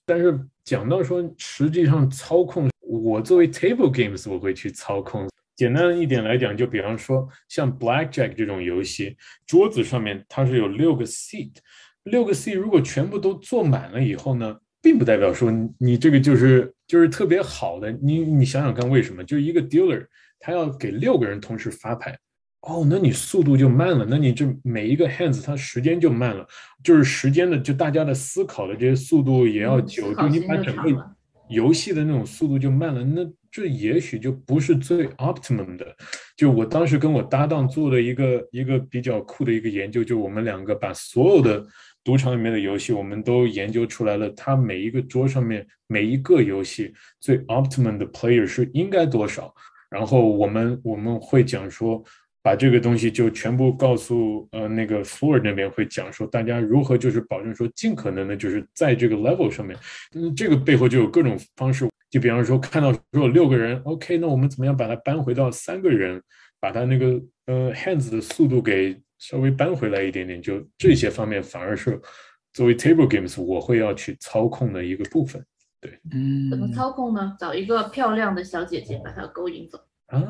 [0.06, 5.28] 但是讲到说实际上操控，我作为 table games 我会去操控。
[5.56, 9.16] 简单一点来讲，就比方说像 blackjack 这种游戏，
[9.48, 11.54] 桌子上面它是有六个 seat，
[12.04, 17.90] 六个 seat 如果全部都坐满了以后呢，并不代表说你这个就是就是特别好的。
[17.90, 19.24] 你你想想看，为什么？
[19.24, 20.04] 就一个 dealer
[20.38, 22.14] 他要给六个人同时发牌。
[22.60, 26.46] 哦，那你速度就慢了，那你这每一个 hands 它时间就慢了，
[26.82, 30.84] 就是时间的，就大家的思考的这些速度也要久，就你把整个
[31.48, 35.94] 游戏的那种速度就慢了，那这也许就不是最 optimum 的。
[36.38, 41.62] 就我当时跟我搭档做的一个一个比较酷的一个研究，就我们两个把所有的
[42.04, 49.52] 赌场里面的游戏，我们都研究出来了，它每一个桌上面每一个游戏最 optimum 的 player 是应该多少，
[49.90, 52.04] 然后我们我们会讲说。
[52.46, 59.74] 把这个东西就全部告诉呃那个 floor 那边会讲说大家如何就是保证说尽可能的就是在这个 level 上面，
[60.14, 66.22] 嗯，这个背后就有各种方式，就比方说看到说有六个人，OK，那我们怎么样把它搬回到三个人，
[66.60, 72.00] 把它那个呃 hands 的速度给稍微扳回来一点点，就这些方面反而是
[72.52, 75.44] 作为 table games 我会要去操控的一个部分，
[75.80, 77.36] 对，嗯，怎么操控呢？
[77.38, 80.22] 找一个漂亮的小姐姐把她勾引走啊。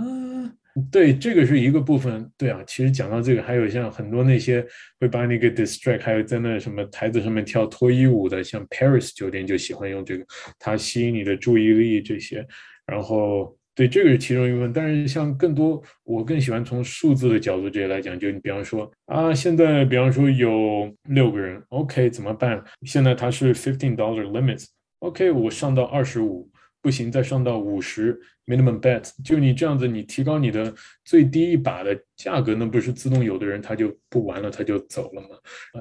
[0.91, 2.29] 对，这个是一个部分。
[2.37, 4.67] 对啊，其实讲到这个，还有像很多那些
[4.99, 10.27] 会把你给 distract，还有在那什么台子上面跳脱衣舞的，像 Paris 酒店就喜欢用这个，
[10.59, 12.45] 它吸引你的注意力这些。
[12.87, 14.73] 然后，对，这个是其中一部分。
[14.73, 22.63] 但是像更多，我更喜欢从数字的角度这些来讲，就你比方说啊，现在比方说有六个人，OK，怎么办？
[22.83, 26.49] 现在它是 fifteen dollar limits，OK，我上到二十五。
[26.85, 30.71] 不行，再上到五十 minimum bet，就你这样子，你提高你的
[31.03, 35.29] 最低一把的价格，那不是自动有的人他就不玩了，他就走了吗？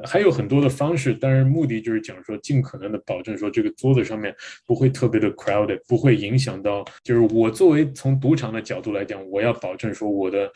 [0.05, 4.33] 还有很多的方式，但是目的就是讲说，尽可能的保证说这个桌子上面
[4.65, 10.49] 不会特别的 crowded，不会影响到，就是我作为从赌场的角度来讲，我要保证说我的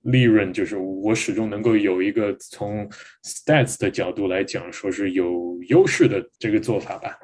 [0.00, 2.88] 利润就是我始终能够有一个从
[3.24, 7.16] stats 的角度来讲说是有优势的这个做法吧。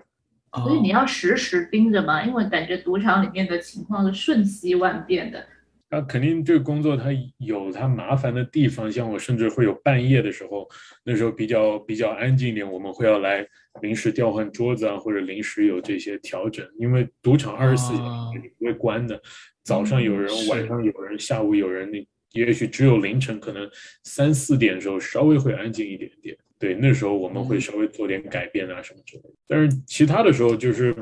[0.64, 5.44] 所以你要时时盯着嘛，因为感觉赌场里面的情况是瞬息万变的。
[5.90, 7.08] 啊，肯定这个工作它
[7.38, 10.68] 有它麻烦的地方，像我甚至会有半夜的时候，
[11.02, 13.46] 那时候比较比较安静一点，我们会要来
[13.80, 16.66] 临时调换桌子啊，或者临时有这些调整。
[16.78, 19.18] 因为赌场二十四小时不会关的，
[19.64, 23.66] 早上有人，晚上有人，下午有人，你也许只有凌晨可能
[24.04, 26.36] 三四点的时候稍微会安静一点点。
[26.58, 30.94] 对，那时候我们会稍微做点改变啊什么之类的，但是其他的时候就是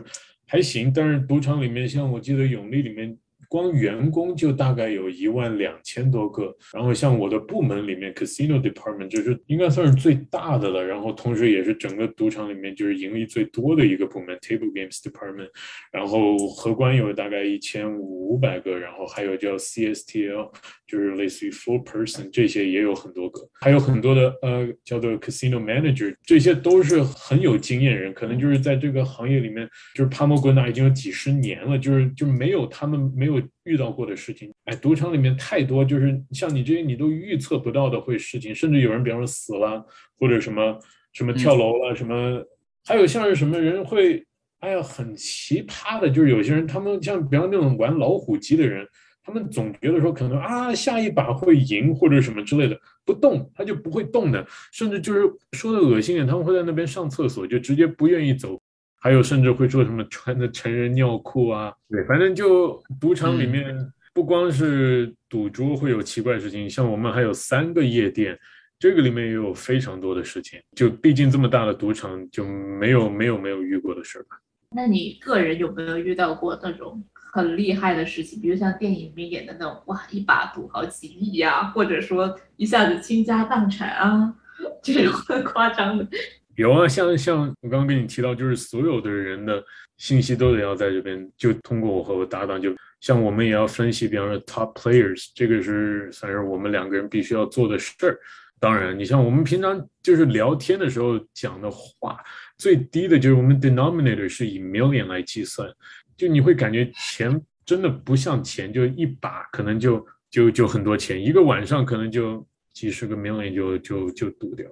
[0.47, 0.93] 还行。
[0.95, 3.17] 但是赌场里面，像我记得永利里面。
[3.49, 15.49] 光员工就大概有一万两千多个，然后像我的部门里面，casino department 就是应该算是最大的了，然后同时也是整个赌场里面就是盈利最多的一个部门，table games department，
[15.93, 20.51] 然后荷官有大概一千五百个，然后还有叫 CSTL，
[20.87, 33.43] 就是类似于 full person 这些也有很多个，还有很多的呃叫做 casino manager，这些都是很有经验人，可能就是在这个行业里面就是趴摸滚打已经有几十年了，就是就没有他们没有。
[33.67, 39.85] 遇到过的事情，哎，赌场里面太多，就是像你这些你都预测不到的会事情，甚至有人比方说死了，
[40.21, 40.79] 或者什么
[41.13, 42.41] 什么跳楼了，什么，
[42.85, 44.25] 还有像是什么人会，
[44.61, 48.87] 哎呀，很奇葩的，就是有些人他们像比方那种玩老虎机的人，
[49.27, 58.57] 他们总觉得说可能啊下一把会赢或者什么之类的，不动他就不会动的，甚至就是说的恶心点，他们会在那边上厕所，就直接不愿意走。
[58.99, 61.73] 还有甚至会说什么穿的成人尿裤啊？
[61.89, 63.77] 对，反正就赌场里面
[64.15, 68.39] 不光是赌桌会有奇怪事情，像我们还有三个夜店，
[68.79, 74.39] 这个里面也有非常多的事情，就毕竟这么大的赌场，就没有没有没有遇过的事儿吧。
[74.75, 77.05] 那你个人有没有遇到过那种
[77.37, 78.41] 很厉害的事情？
[78.41, 84.35] 比如像电影里面演的那种，哇，一把赌好几亿呀，或者说一下子倾家荡产啊，
[84.83, 86.09] 这种很夸张的。
[86.55, 89.63] 有啊，像像我刚刚跟你提到，就是所有的人的
[89.99, 98.19] 信息都得要在这边，就通过我和我搭档，就像我们也要分析，比方说 top players，这个是算是我们两个人必须要做的事儿。
[98.59, 102.19] 当然，你像我们平常就是聊天的时候讲的话，
[102.57, 105.69] 最低的就是我们 denominator 是以 million 来计算，
[106.17, 114.67] 就你会感觉钱真的不像钱，就一把可能就就就很多钱，一个晚上可能就几十个 million 就就就赌掉。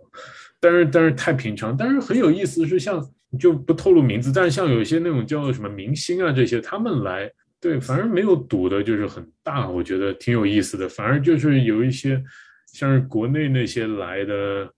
[0.60, 3.04] 但是但是太平常，但是很有意思是像
[3.38, 7.30] 就不透露名字，但是像有一些那种叫什么明星啊这些，他们来
[7.60, 10.88] 对，反而没有赌的就是很大，我觉得挺有意思的。
[10.88, 12.22] 反而就是有一些
[12.72, 14.70] 像是国内那些来的，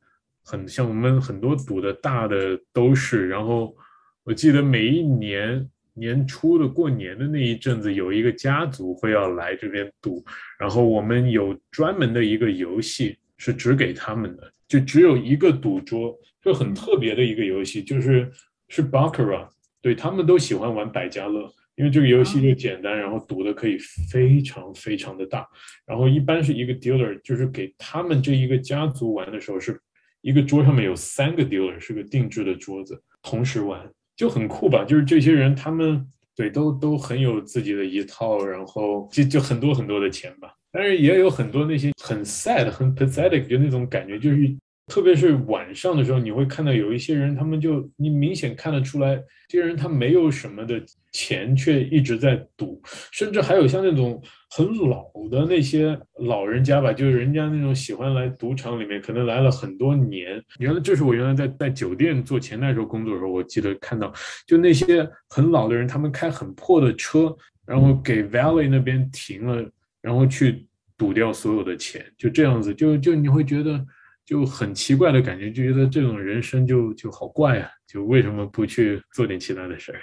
[0.44, 3.28] 很像我们很多赌的大的都是。
[3.28, 3.76] 然后
[4.24, 10.24] 我记得每一年年初的过年的那一阵子，有一个家族会要来这边赌，
[10.58, 14.52] 然后我们有专门的一个游戏是只给他们的。
[14.68, 18.30] 就只有一个赌桌，就很特别的一个游戏，就是
[18.68, 19.48] 是 baccarat，
[19.80, 23.78] 对他们都喜欢玩百家乐，因为这个游戏就简单，然后赌的可以
[24.10, 25.46] 非常非常的大，
[25.86, 29.80] 然后一般是一个 dealer，就是给他们这一个家族玩的时候，是
[30.20, 34.84] 一个桌上面有三个 dealer，是个定制的桌子，同时玩就很酷吧？
[34.84, 36.04] 就是这些人他们
[36.34, 40.52] 对都都很有自己的一套，然后就就很多很多的钱吧。
[40.72, 44.56] 但是也有很多那些很 sad、很 pathetic，就那种感觉，就是
[44.86, 49.16] 特别是晚上的时候，你会看到有一些人，他们就你明显看得出来，
[49.48, 50.80] 这些人他没有什么的
[51.12, 52.80] 钱，却一直在赌，
[53.10, 60.42] 甚至还有像那种很老的那些老人家吧，就是人家那种喜欢来赌场里面，可能来了很多年。
[60.58, 64.12] 原来这是我原来在在酒店做前台时候工作的时候，我记得看到，
[64.46, 67.34] 就那些很老的人，他们开很破的车，
[67.66, 69.68] 然后给 Valley 那边停了。
[70.02, 70.64] 然后去
[70.96, 73.84] 赌掉所有的钱，就这样子，就就你会觉得
[74.26, 77.70] 就很奇怪的感觉，就觉得这种人生就就好怪啊！
[77.86, 80.00] 就为什么不去做点其他的事儿？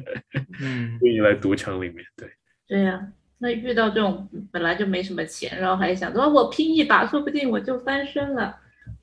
[0.60, 2.28] 嗯，愿意来赌场里面，对
[2.68, 3.00] 对呀。
[3.38, 8.54] 那遇到这种本来就没什么钱，然后还想说我拼一把，说不定我就翻身了，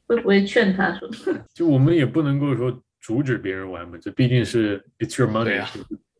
[0.07, 1.09] 会不会劝他说？
[1.53, 5.67] 就我们也不能够说阻止别人玩嘛，这毕竟是 it's your money 啊。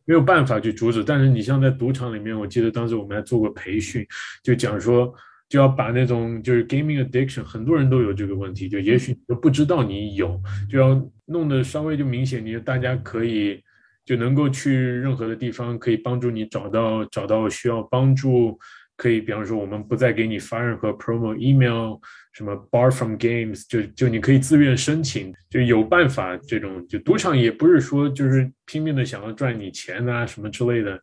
[0.04, 4.04] 没有办法去阻止，但是你像在赌场里面，我记得当时我们还做过培训，
[4.42, 5.14] 就讲说
[5.52, 10.40] 就要把那种就是 gaming addiction，很多人都有这个问题，就也许都不知道你有，
[10.70, 13.62] 就要弄得稍微就明显，你大家可以
[14.02, 18.58] 就能够去任何的地方，可以帮助你找到找到需要帮助。
[18.96, 21.98] 可以，比方说，我们不再给你发任何 promo email，
[22.32, 26.34] 什么 bar from games，就就你可以自愿申请，就有办法。
[26.48, 30.98] 这种就赌场也不是说就是拼命的想要赚你钱啊什么之类的，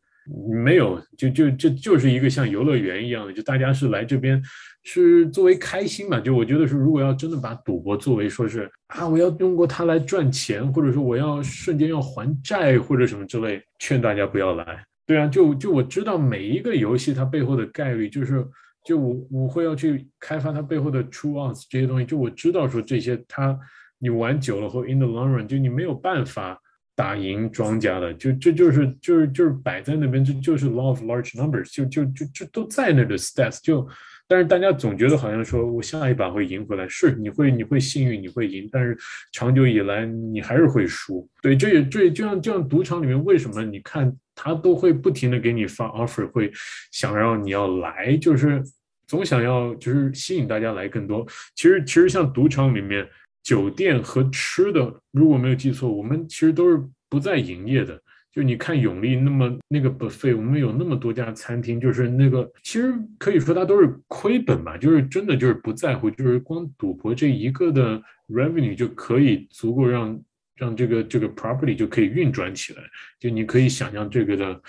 [0.63, 4.41] 没有，就就这就是一个像游乐园一样的，就大家是来这边
[4.83, 6.19] 是作为开心嘛。
[6.19, 14.85] 就我觉得是，如果要真的把赌博作为说是啊，我要通过它来赚钱，或者说我要瞬间要还债或者什么之类，劝大家不要来。
[15.05, 18.45] 对啊，就就我知道每一个游戏它背后的概率，就是
[18.85, 23.57] 就我我会要去开发它背后的 true odds 这些东西，就我知道说这些它
[23.97, 26.61] 你玩久了后 in the long run 就你没有办法
[26.99, 33.87] 打赢庄家的，就这就是就是就是摆在那边，这就是 law of large numbers，就就就就都在那的 stats 就。
[34.27, 38.97] 但是大家总觉得好像说我下一把会赢回来，是你会你会幸运你会赢，但是
[39.31, 41.25] 长久以来你还是会输。
[41.41, 46.51] 对，这也这就像就像赌场里面为什么你看他都会不停的给你发 offer，会
[46.91, 48.61] 想让你要来，就是
[49.07, 51.25] 总想要就是吸引大家来更多。
[51.55, 53.07] 其实其实像赌场里面
[53.49, 56.79] 酒店和吃的，如果没有记错，我们其实都是
[57.09, 57.99] 不在营业的。
[58.31, 70.21] 就你看永利那么那个 buffet，我们有那么多家餐厅，就是那个其实可以说它都是亏本嘛，就是真的就是不在乎，就是光赌博这一个的 revenue 就可以足够让
[70.55, 72.83] 让这个这个 property 就可以运转起来，
[73.19, 74.61] 就你可以想象这个的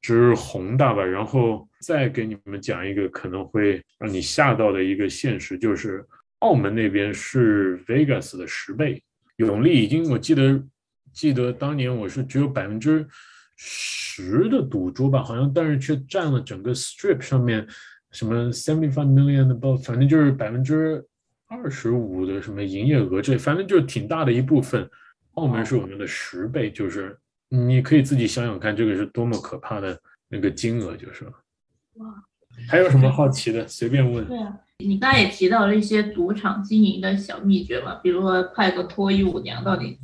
[0.00, 1.04] 之宏大吧。
[1.04, 6.02] 然后再给你们讲一个可能会让你吓到的一个现实，就是
[6.40, 9.02] 澳门那边是 Vegas 的十倍，
[9.36, 10.62] 永利已经我记得。
[11.12, 13.08] 记得当年我是只有百分之
[13.56, 17.66] 十的赌桌吧，好像，但是却占了整个 Strip 上面
[18.10, 21.02] 什么 seventy five million 的包，反正就是百分之
[21.46, 24.86] 二十五的什么营业额，这反正就是挺大的一部分。
[25.36, 27.18] 澳门是我们的十倍，就是
[27.48, 31.24] 你可以自己想想看，这个是多么可怕的那个金额，就是。
[31.94, 32.22] 哇！
[32.68, 33.66] 还有什么好奇的？
[33.66, 34.26] 随便问。
[34.26, 39.98] 对啊，你刚才也提到了一些赌场经营的小秘诀嘛，比如说派个脱衣舞娘到你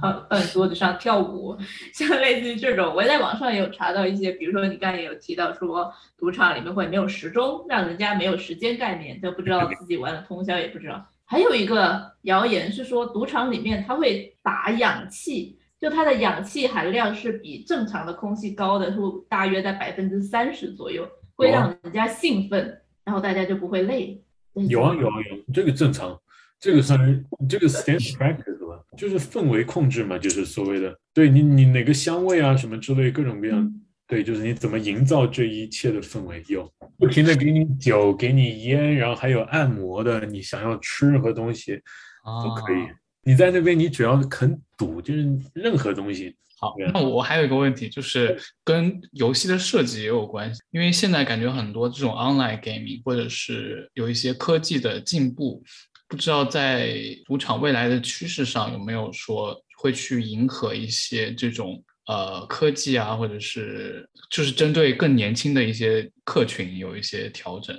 [0.00, 1.56] 到到你桌子上跳舞，
[1.92, 11.06] 像类似于这种，我在网上也有查到一些，比如说你刚才也有提到说赌场里面会没有时钟，让人家没有时间概念，就不知道自己玩了通宵也不知道。
[11.24, 18.98] 还有一个谣言是说赌场里面它会打氧气，就它的氧气含量是比正常的空气高的，是
[19.28, 24.20] 大约在百分之三十左右，会让人家兴奋，然后大家就不会累。
[24.68, 26.20] 有啊有啊有，这个正常，
[26.58, 33.72] 这个算是这个 stand practice 吧，就是氛围控制嘛，就是所谓的，对你你哪个香味啊什么之类各种各样，
[34.06, 41.80] 对，就是你怎么营造这一切的氛围，有不停的给你酒，给你烟，然后还有按摩的，你想要吃任何东西
[42.24, 42.76] 都可以。
[43.22, 46.36] 你在那边，你只要肯赌，就是任何东西。
[46.58, 48.34] 好，那我还有一个问题，就是
[48.64, 55.62] 跟游戏的设计也有关系，因为现在感觉很多这种 online gaming 或者是有一些科技的进步，
[56.08, 56.96] 不知道在
[57.26, 67.78] 赌场未来的趋势上有没有说会去迎合一些这种呃科技啊，或者是就是针对更年轻的一些客群有一些调整。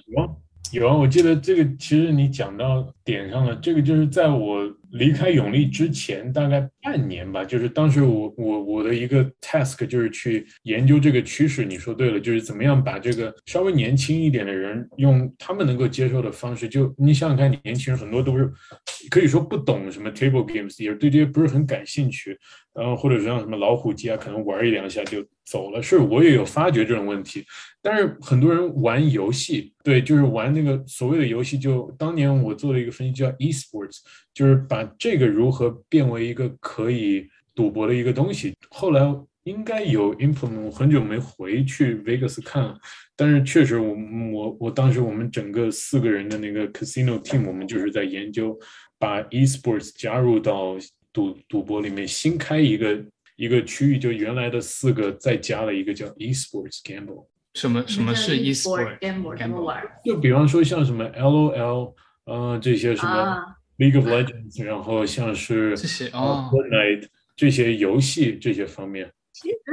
[0.71, 4.71] 有啊，我记得这个其实你讲到点上了，这个就是在我。
[4.97, 11.63] 离开永利之前大概半年吧，就是当时我我我的一个 task 就是去研究这个趋势。
[11.63, 18.51] 你说对了，就是怎么样把这个稍微年轻一点的人用他们能够接受的方式，就你想想看，年轻人很多都是
[19.09, 22.37] 可以说不懂什么 table games，也对这些不是很感兴趣，
[22.73, 25.81] 然后或者是像什么老虎机啊，可能玩一两下就走了。
[25.81, 27.45] 是我也有发觉这种问题，
[27.81, 33.99] 但是很多人玩游戏，对，就是玩那个所谓的游戏，就当年我做了一个分析叫 esports。
[34.37, 39.01] 就是把这个如何变为一个可以赌博的一个东西，后来
[39.43, 42.77] 应该有 implement，我很久没回去 Vegas 看了，
[43.15, 43.95] 但是确实我
[44.33, 48.59] 我我当时我们整个四个人的那个 casino team，我们就是在研究
[48.99, 50.75] 把 esports 加入到
[51.13, 53.01] 赌赌博里面，新开一个
[53.37, 57.25] 一个区域，就原来的四个再加了一个叫 esports gamble。
[57.53, 59.37] 什么什么是 esports gamble？
[59.37, 59.81] 怎么玩？
[60.03, 61.93] 就比方说像什么 LOL，
[62.25, 63.56] 呃这些什么。
[63.77, 69.11] League of Legends，然后像是这些啊，Fortnite 这些游戏这些方面，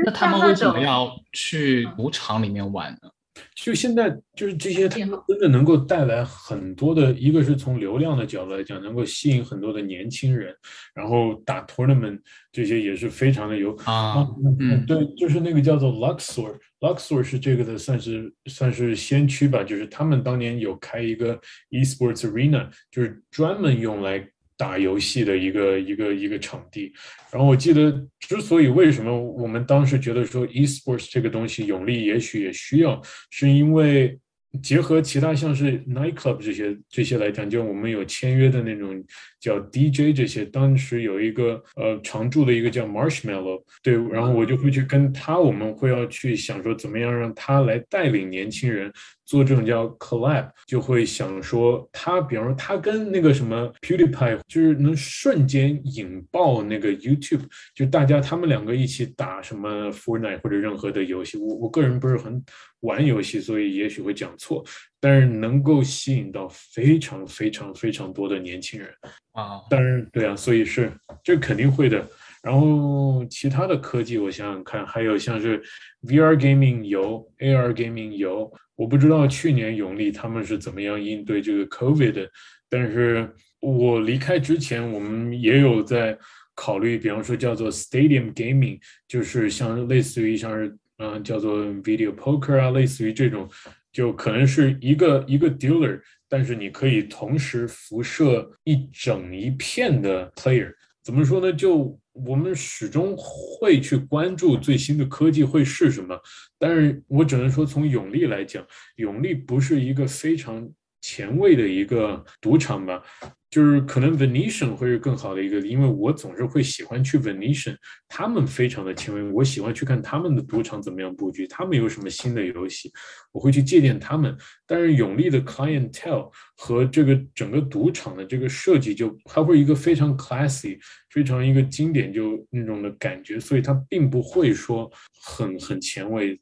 [0.04, 3.10] 那他们为什么要去赌场里面玩呢？
[3.54, 10.54] 就现在就是这些，真的能够带来很多的，一个是从流量的角度来讲，能够吸引很多的年轻人，
[10.94, 12.18] 然后打 tournament
[12.50, 14.26] 这些也是非常的有啊，
[14.58, 21.40] 嗯，对，就是那个叫做 Luxor，Luxor 是这个的，算是算是先驱吧，就是他们当年有开一个
[21.70, 24.28] esports arena，就是专门用来。
[24.56, 26.92] 打游戏的一个一个一个场地，
[27.30, 27.90] 然后我记得，
[28.20, 33.00] 之所以为什么我们当时觉得说 esports 这个东西永利也许也需要，
[33.30, 34.18] 是因为。
[34.62, 39.04] 结合其他像是 nightclub 这些这些来讲，就我们有签约的那种
[39.44, 48.90] 叫 DJ 这些，当时有一个呃常驻的一个叫 Marshmallow，对，然后我就会去跟他，我们会要去想说怎么样让他来带领年轻人
[49.26, 57.42] 做这种叫 collab，就会想说他，比方说他跟那个什么 PewDiePie，就是能瞬间引爆那个 YouTube，
[57.74, 62.42] 就大家他们两个一起打什么 Fortnite 或者任何的游戏，我我个人不是很。
[62.80, 64.62] 玩游戏，所以也许会讲错，
[65.04, 68.88] 但是能够吸引到非常非常非常多的年轻人
[69.32, 69.60] 啊！
[69.68, 70.90] 当然，对啊，所以是
[71.22, 72.02] 这肯定会的。
[72.42, 75.62] 然后其他的科技，我想想看，还有像是
[76.08, 82.30] VR gaming 有，AR gaming 有，我不知道去年永利他们是怎么样应对这个 COVID 的。
[82.70, 83.30] 但是
[83.60, 86.16] 我离开之前，我们也有在
[86.54, 90.74] 考虑，比方说叫做 Stadium gaming，就是像类似于像是。
[90.98, 93.50] 嗯，叫做 video poker 啊，类似于这种，
[93.94, 100.70] 就可能是一个一个 dealer，但是你可以同时辐射一整一片的 player。
[101.02, 101.52] 怎么说呢？
[101.52, 106.18] 就我们始终会去关注最新的科技会是什么，
[106.58, 108.66] 但是我只能说，从永利来讲，
[108.96, 110.68] 永利不是一个非常
[111.04, 113.02] 前卫的一个赌场吧。
[113.50, 117.76] 就是可能 Venetian 会是更好的一个，因为我总是会喜欢去 Venetian，
[118.08, 122.90] 他们非常的前卫，我喜欢去看他们的赌场怎么样布局，他们有什么新的游戏，
[123.30, 124.36] 我会去借鉴他们。
[124.66, 130.76] 但是永利的 clientele 和这个整个赌场的这个设计，就它会一个非常 classy，
[131.10, 134.90] 非常一个经典就那种的感觉，所以它并不会说
[135.22, 136.36] 很很前卫，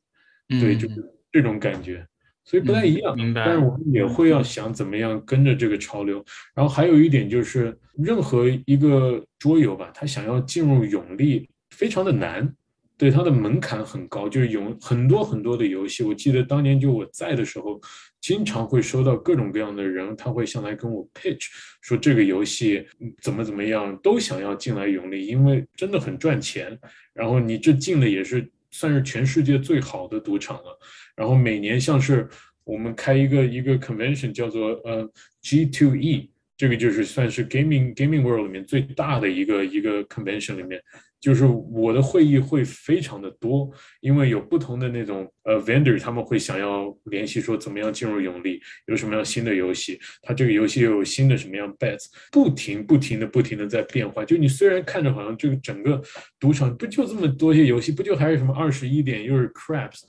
[0.49, 0.95] 对，就是
[1.31, 2.07] 这种感觉。
[2.45, 3.45] 所以不太一样，明白。
[3.45, 6.25] 但是我们也会要想怎么样跟着这个潮流。
[6.55, 12.53] 然后还有一点就是，任何一个桌游吧，它想要进入永利非常的难。
[12.99, 16.05] 对它的门槛很高，就是有很多很多的游戏。
[16.05, 17.81] 我记得当年就我在的时候，
[18.21, 21.49] 经常会收到各种各样的人，他会上来跟我 pitch，
[21.81, 22.87] 说这个游戏
[23.21, 26.79] 怎么怎么样，都想要进来永利，因为真的很赚钱。
[27.13, 30.79] 然后你这进的也是算是全世界最好的赌场了。
[31.15, 32.29] 然后每年像是
[32.65, 35.09] 我们开一个一个 convention 叫做呃
[35.45, 40.83] G2E，这个就是算是 gaming gaming world 里面最大的一个一个 convention 里面。
[41.23, 43.71] 就是我的会议会非常的多，
[44.01, 54.25] 因为有不同的那种呃 vendor，他们会想要联系说怎么样进入永利，有什么样新的游戏，它这个游戏又有新的什么样 bets，不停不停的不停的在变化。
[54.25, 56.03] 就你虽然看着好像这个整个
[56.41, 60.01] 赌场不就这么多些游戏，不就还是什么二十一点又是 craps，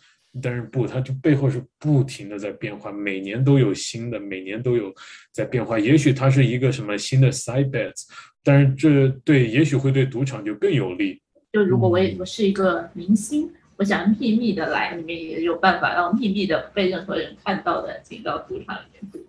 [0.41, 4.91] 但是不，它就背后是不停的在变化，每年都有新的，每年都有
[5.31, 5.77] 在变化。
[5.77, 8.05] 也许它是一个什么新的 side bets。
[8.43, 11.21] 但是这对也许会对赌场就更有利。
[11.51, 19.23] 就如果我也我是一个明星，我想秘密的来，里面也有办法让秘密的被任何人看到的进到赌场里面。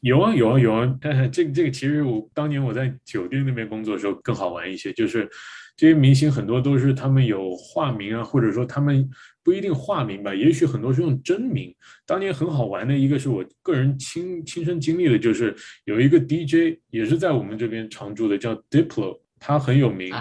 [0.00, 0.98] 有啊有啊有啊！
[1.32, 5.28] 这个这个其实我当年我在酒店那边工作的时候更好玩一些，就是
[5.76, 9.08] 这些明星很多都是他们有化名啊，或者说他们。
[9.46, 11.72] 不一定化名吧，也许很多是用真名。
[12.04, 15.54] 当年很好玩的一个是我个人亲亲身经历的，就是
[15.84, 20.12] 有一个 DJ 也是在我们这边常驻的，叫 Diplo，他很有名。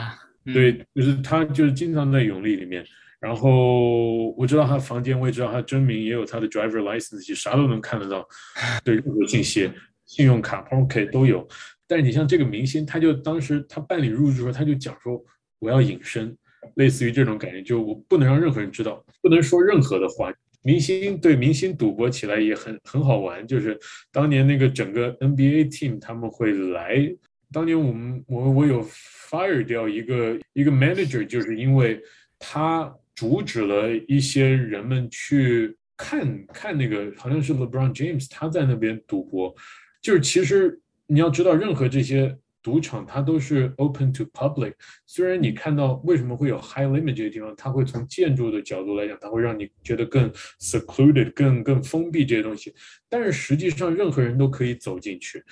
[0.53, 2.85] 对，就是他就是经常在永利里面。
[3.19, 8.23] 然后我知道他房间，我也知道他真名，也有他的 driver license，啥都能看得到。
[8.85, 9.67] 对，任何信息、
[10.05, 11.47] 信用卡、OK 都有。
[11.87, 15.19] 但是你像这个明星，他就当时他办理入住的时候，他就讲说
[15.59, 16.35] 我要隐身。
[16.77, 20.33] 类似于这种感觉，就我不能让任何人知道，不能说任何的话。
[20.63, 23.79] 明星对明星赌博起来也很很好玩，就是
[24.11, 27.15] 当年那个整个 NBA team 他们会来。
[27.51, 32.01] 当年我们我我有 fire 掉一个一个 manager，就是因为
[32.39, 39.53] 他阻止了一些人们去看看那个好像是 LeBron James 他在那边赌博。
[40.01, 42.35] 就是其实你要知道，任何这些。
[42.65, 44.73] 赌场它都是 open to public，
[45.05, 52.73] 虽然你看到为什么会有 high limit 这个地方，它会从建筑的角度来讲，它会让你觉得更 secluded，更更封闭这些东西，
[53.07, 55.43] 但是实际上任何人都可以走进去。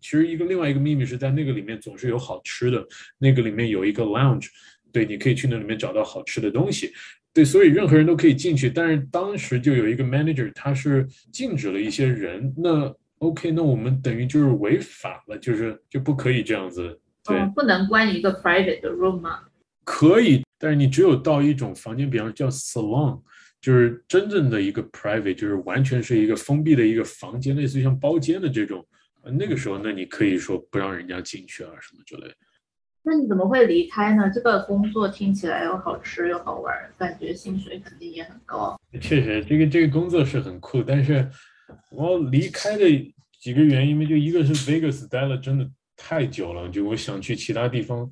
[0.00, 2.82] 其实一个另外一个秘密是在那个里面总是有好吃的，
[3.18, 4.46] 那个里面有一个 lounge，
[4.90, 6.90] 对，你可以去那里面找到好吃的东西，
[7.34, 8.70] 对，所以任何人都可以进去。
[8.70, 12.96] 但是当时就有一个 manager，他是禁止了一些人，那。
[13.22, 17.00] OK，那我们等于就是违法了，就是就不可以这样子。
[17.24, 19.44] 对，不能关一个 private 的 room 吗？
[19.84, 23.22] 可以，但是你只有到一种房间，比方叫 salon，
[23.60, 28.84] 就是真正的一个 private，就是完全是一个封闭的一个房间，类似于像包间的这种。
[29.38, 32.34] 那个时候，那你可以说不让人家进去啊，什么之类的。
[33.04, 34.28] 那你怎么会离开呢？
[34.34, 38.76] 这个工作听起来又好吃又好玩，感觉薪水肯定也很高。
[39.00, 41.30] 确实，这个这个工作是很酷，但是。
[41.90, 42.84] 我离开的
[43.40, 48.10] 几个原因嘛，就一个是 Vegas 待了真的太久了，就我想去其他地方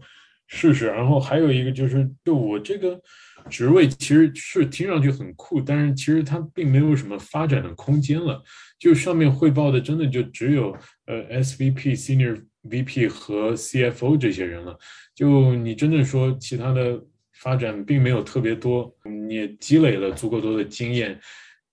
[0.49, 0.87] 试试。
[0.87, 3.01] 然后还有一个就是，就我这个
[3.49, 8.43] 职位其实是听上去很酷，但是其实它并没有什么发展的空间了。
[8.79, 14.79] 就上面汇报的真的就只有呃 SVP、Senior VP 和 CFO 这些人了。
[15.15, 17.01] 就你真的说其他的
[17.35, 21.21] 发展并没有特别多，你也积累了足够多的经验，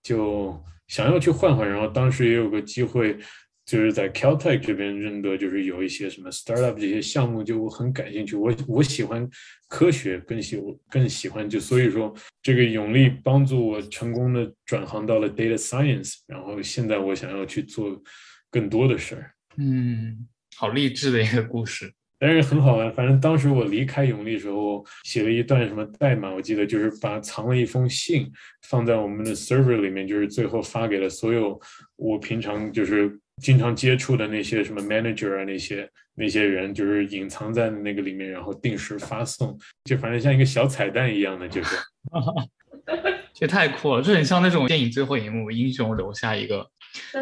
[0.04, 0.64] 就。
[0.88, 3.18] 想要去换换，然后当时也有个机会，
[3.66, 8.36] 就是在 Caltech 这边认得，就是有一些什么 startup 这些项目，就我很感兴趣。
[8.36, 9.30] 我我喜欢
[9.68, 10.58] 科学，更喜
[10.90, 18.02] 更喜欢就所以说这个永利帮助我成功的转行到了 data science，然后现在我想要去做
[18.50, 19.32] 更多的事儿。
[19.58, 21.92] 嗯，好励志的一个故事。
[22.20, 28.32] 但是很好玩，反正当时我离开永利的时候，写了一段什么代码，我记得就是把藏了一封信
[28.68, 31.60] 放在我们的 server 里面，就是最后发给了所有
[31.96, 41.76] 我平常就是经常接触的那些什么 manager 啊那些那些人，就是隐藏在那个里面，然后定时发送，就反正像一个小彩蛋一样的，就是，
[43.36, 46.68] 这太酷了，这很像那种电影最后一幕，英雄留下一个，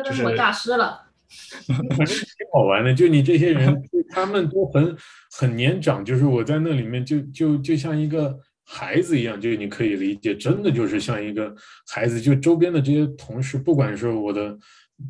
[0.05, 1.04] 就是我大师了。
[1.95, 3.75] 反正挺好玩的，就你这些人，
[4.09, 4.95] 他们都很
[5.37, 11.53] 很年长，就是我在那里面就就就像一个孩子一样，就你可以理解，真的就是像一个
[11.87, 12.19] 孩子。
[12.19, 14.57] 就周边的这些同事，不管是我的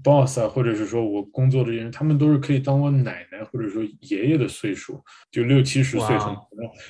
[0.03, 4.99] boss 啊，或者是说我工作的人，他们都是可以当我奶奶或者说爷爷的岁数，
[5.32, 6.36] 就六七十岁很。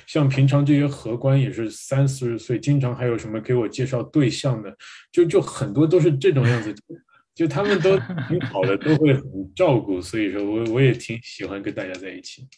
[0.06, 4.74] 像平常这些荷官也是三四十岁，经常还有什么给我介绍对象的，
[5.12, 6.74] 就就很多都是这种样子。
[7.36, 9.22] 就他们都挺好的，都会很
[9.54, 12.48] 照顾，所以说我我也挺喜欢跟大家在一起。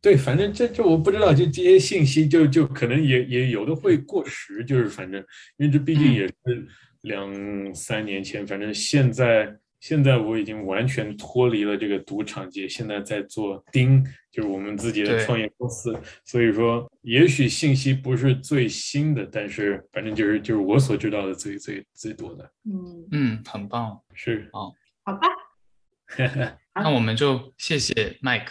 [0.00, 5.20] 对，反正这这我不知道，就这些信息就就可能也也有的会过时，就是反正
[5.56, 6.34] 因为这毕竟也是
[7.00, 24.00] 两三年前，反正现在现在我已经完全脱离了这个赌场界，现在在做钉，就是我们自己的创业公司，所以说也许信息不是最新的，但是反正就是就是我所知道的最最最多的嗯，嗯，很棒。
[24.14, 24.72] 是，好
[25.04, 25.28] 吧，
[26.74, 28.50] 那我们就谢谢 Mike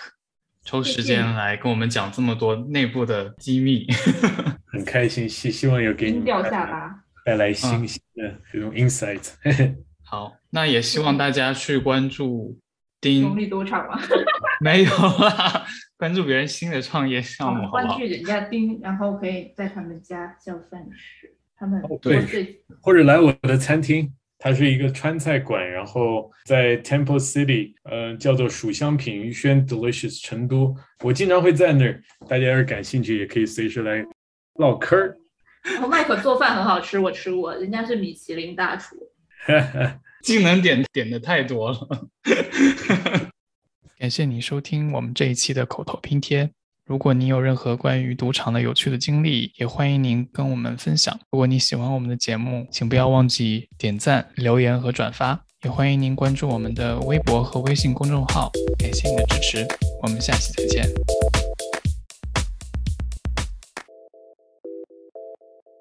[0.63, 3.85] 抽时间来跟我们讲这么多内部的机密。
[4.67, 7.03] 很开心，希希望有给你掉带来下巴。
[7.25, 9.33] 带来新鲜的这种 insight。
[10.09, 12.57] 好，那也希望大家去关注
[13.01, 13.99] 丁中，立赌场吗，
[14.63, 15.65] 没有啦，
[15.99, 17.83] 关注别人新的创业项目，好不好？
[17.83, 21.29] 关注人家丁，然后可以在他们家叫饭吃。
[21.57, 34.05] 他们哦对或者来我的餐厅，它是一个川菜馆，然后在 Temple City，呃，叫做蜀香品鱼轩 Delicious 成都，我经常会在那儿，大家要是感兴趣，也可以随时来
[34.59, 35.17] 唠嗑儿。
[35.63, 38.95] 然后麦克做饭很好吃，我吃过，人家是米其林大厨。
[40.23, 41.87] 技能点点的太多了。
[43.97, 46.51] 感谢你收听我们这一期的口头拼贴。
[46.85, 51.19] 如果你有任何关于赌场的有趣的经历，也欢迎您跟我们分享。
[51.31, 55.43] 如果你喜欢我们的节目，请不要忘记点赞、留言和转发。
[55.63, 58.51] 也欢迎您关注我们的微博和微信公众号。
[58.77, 59.67] 感谢你的支持，
[60.01, 61.16] 我们下期再见。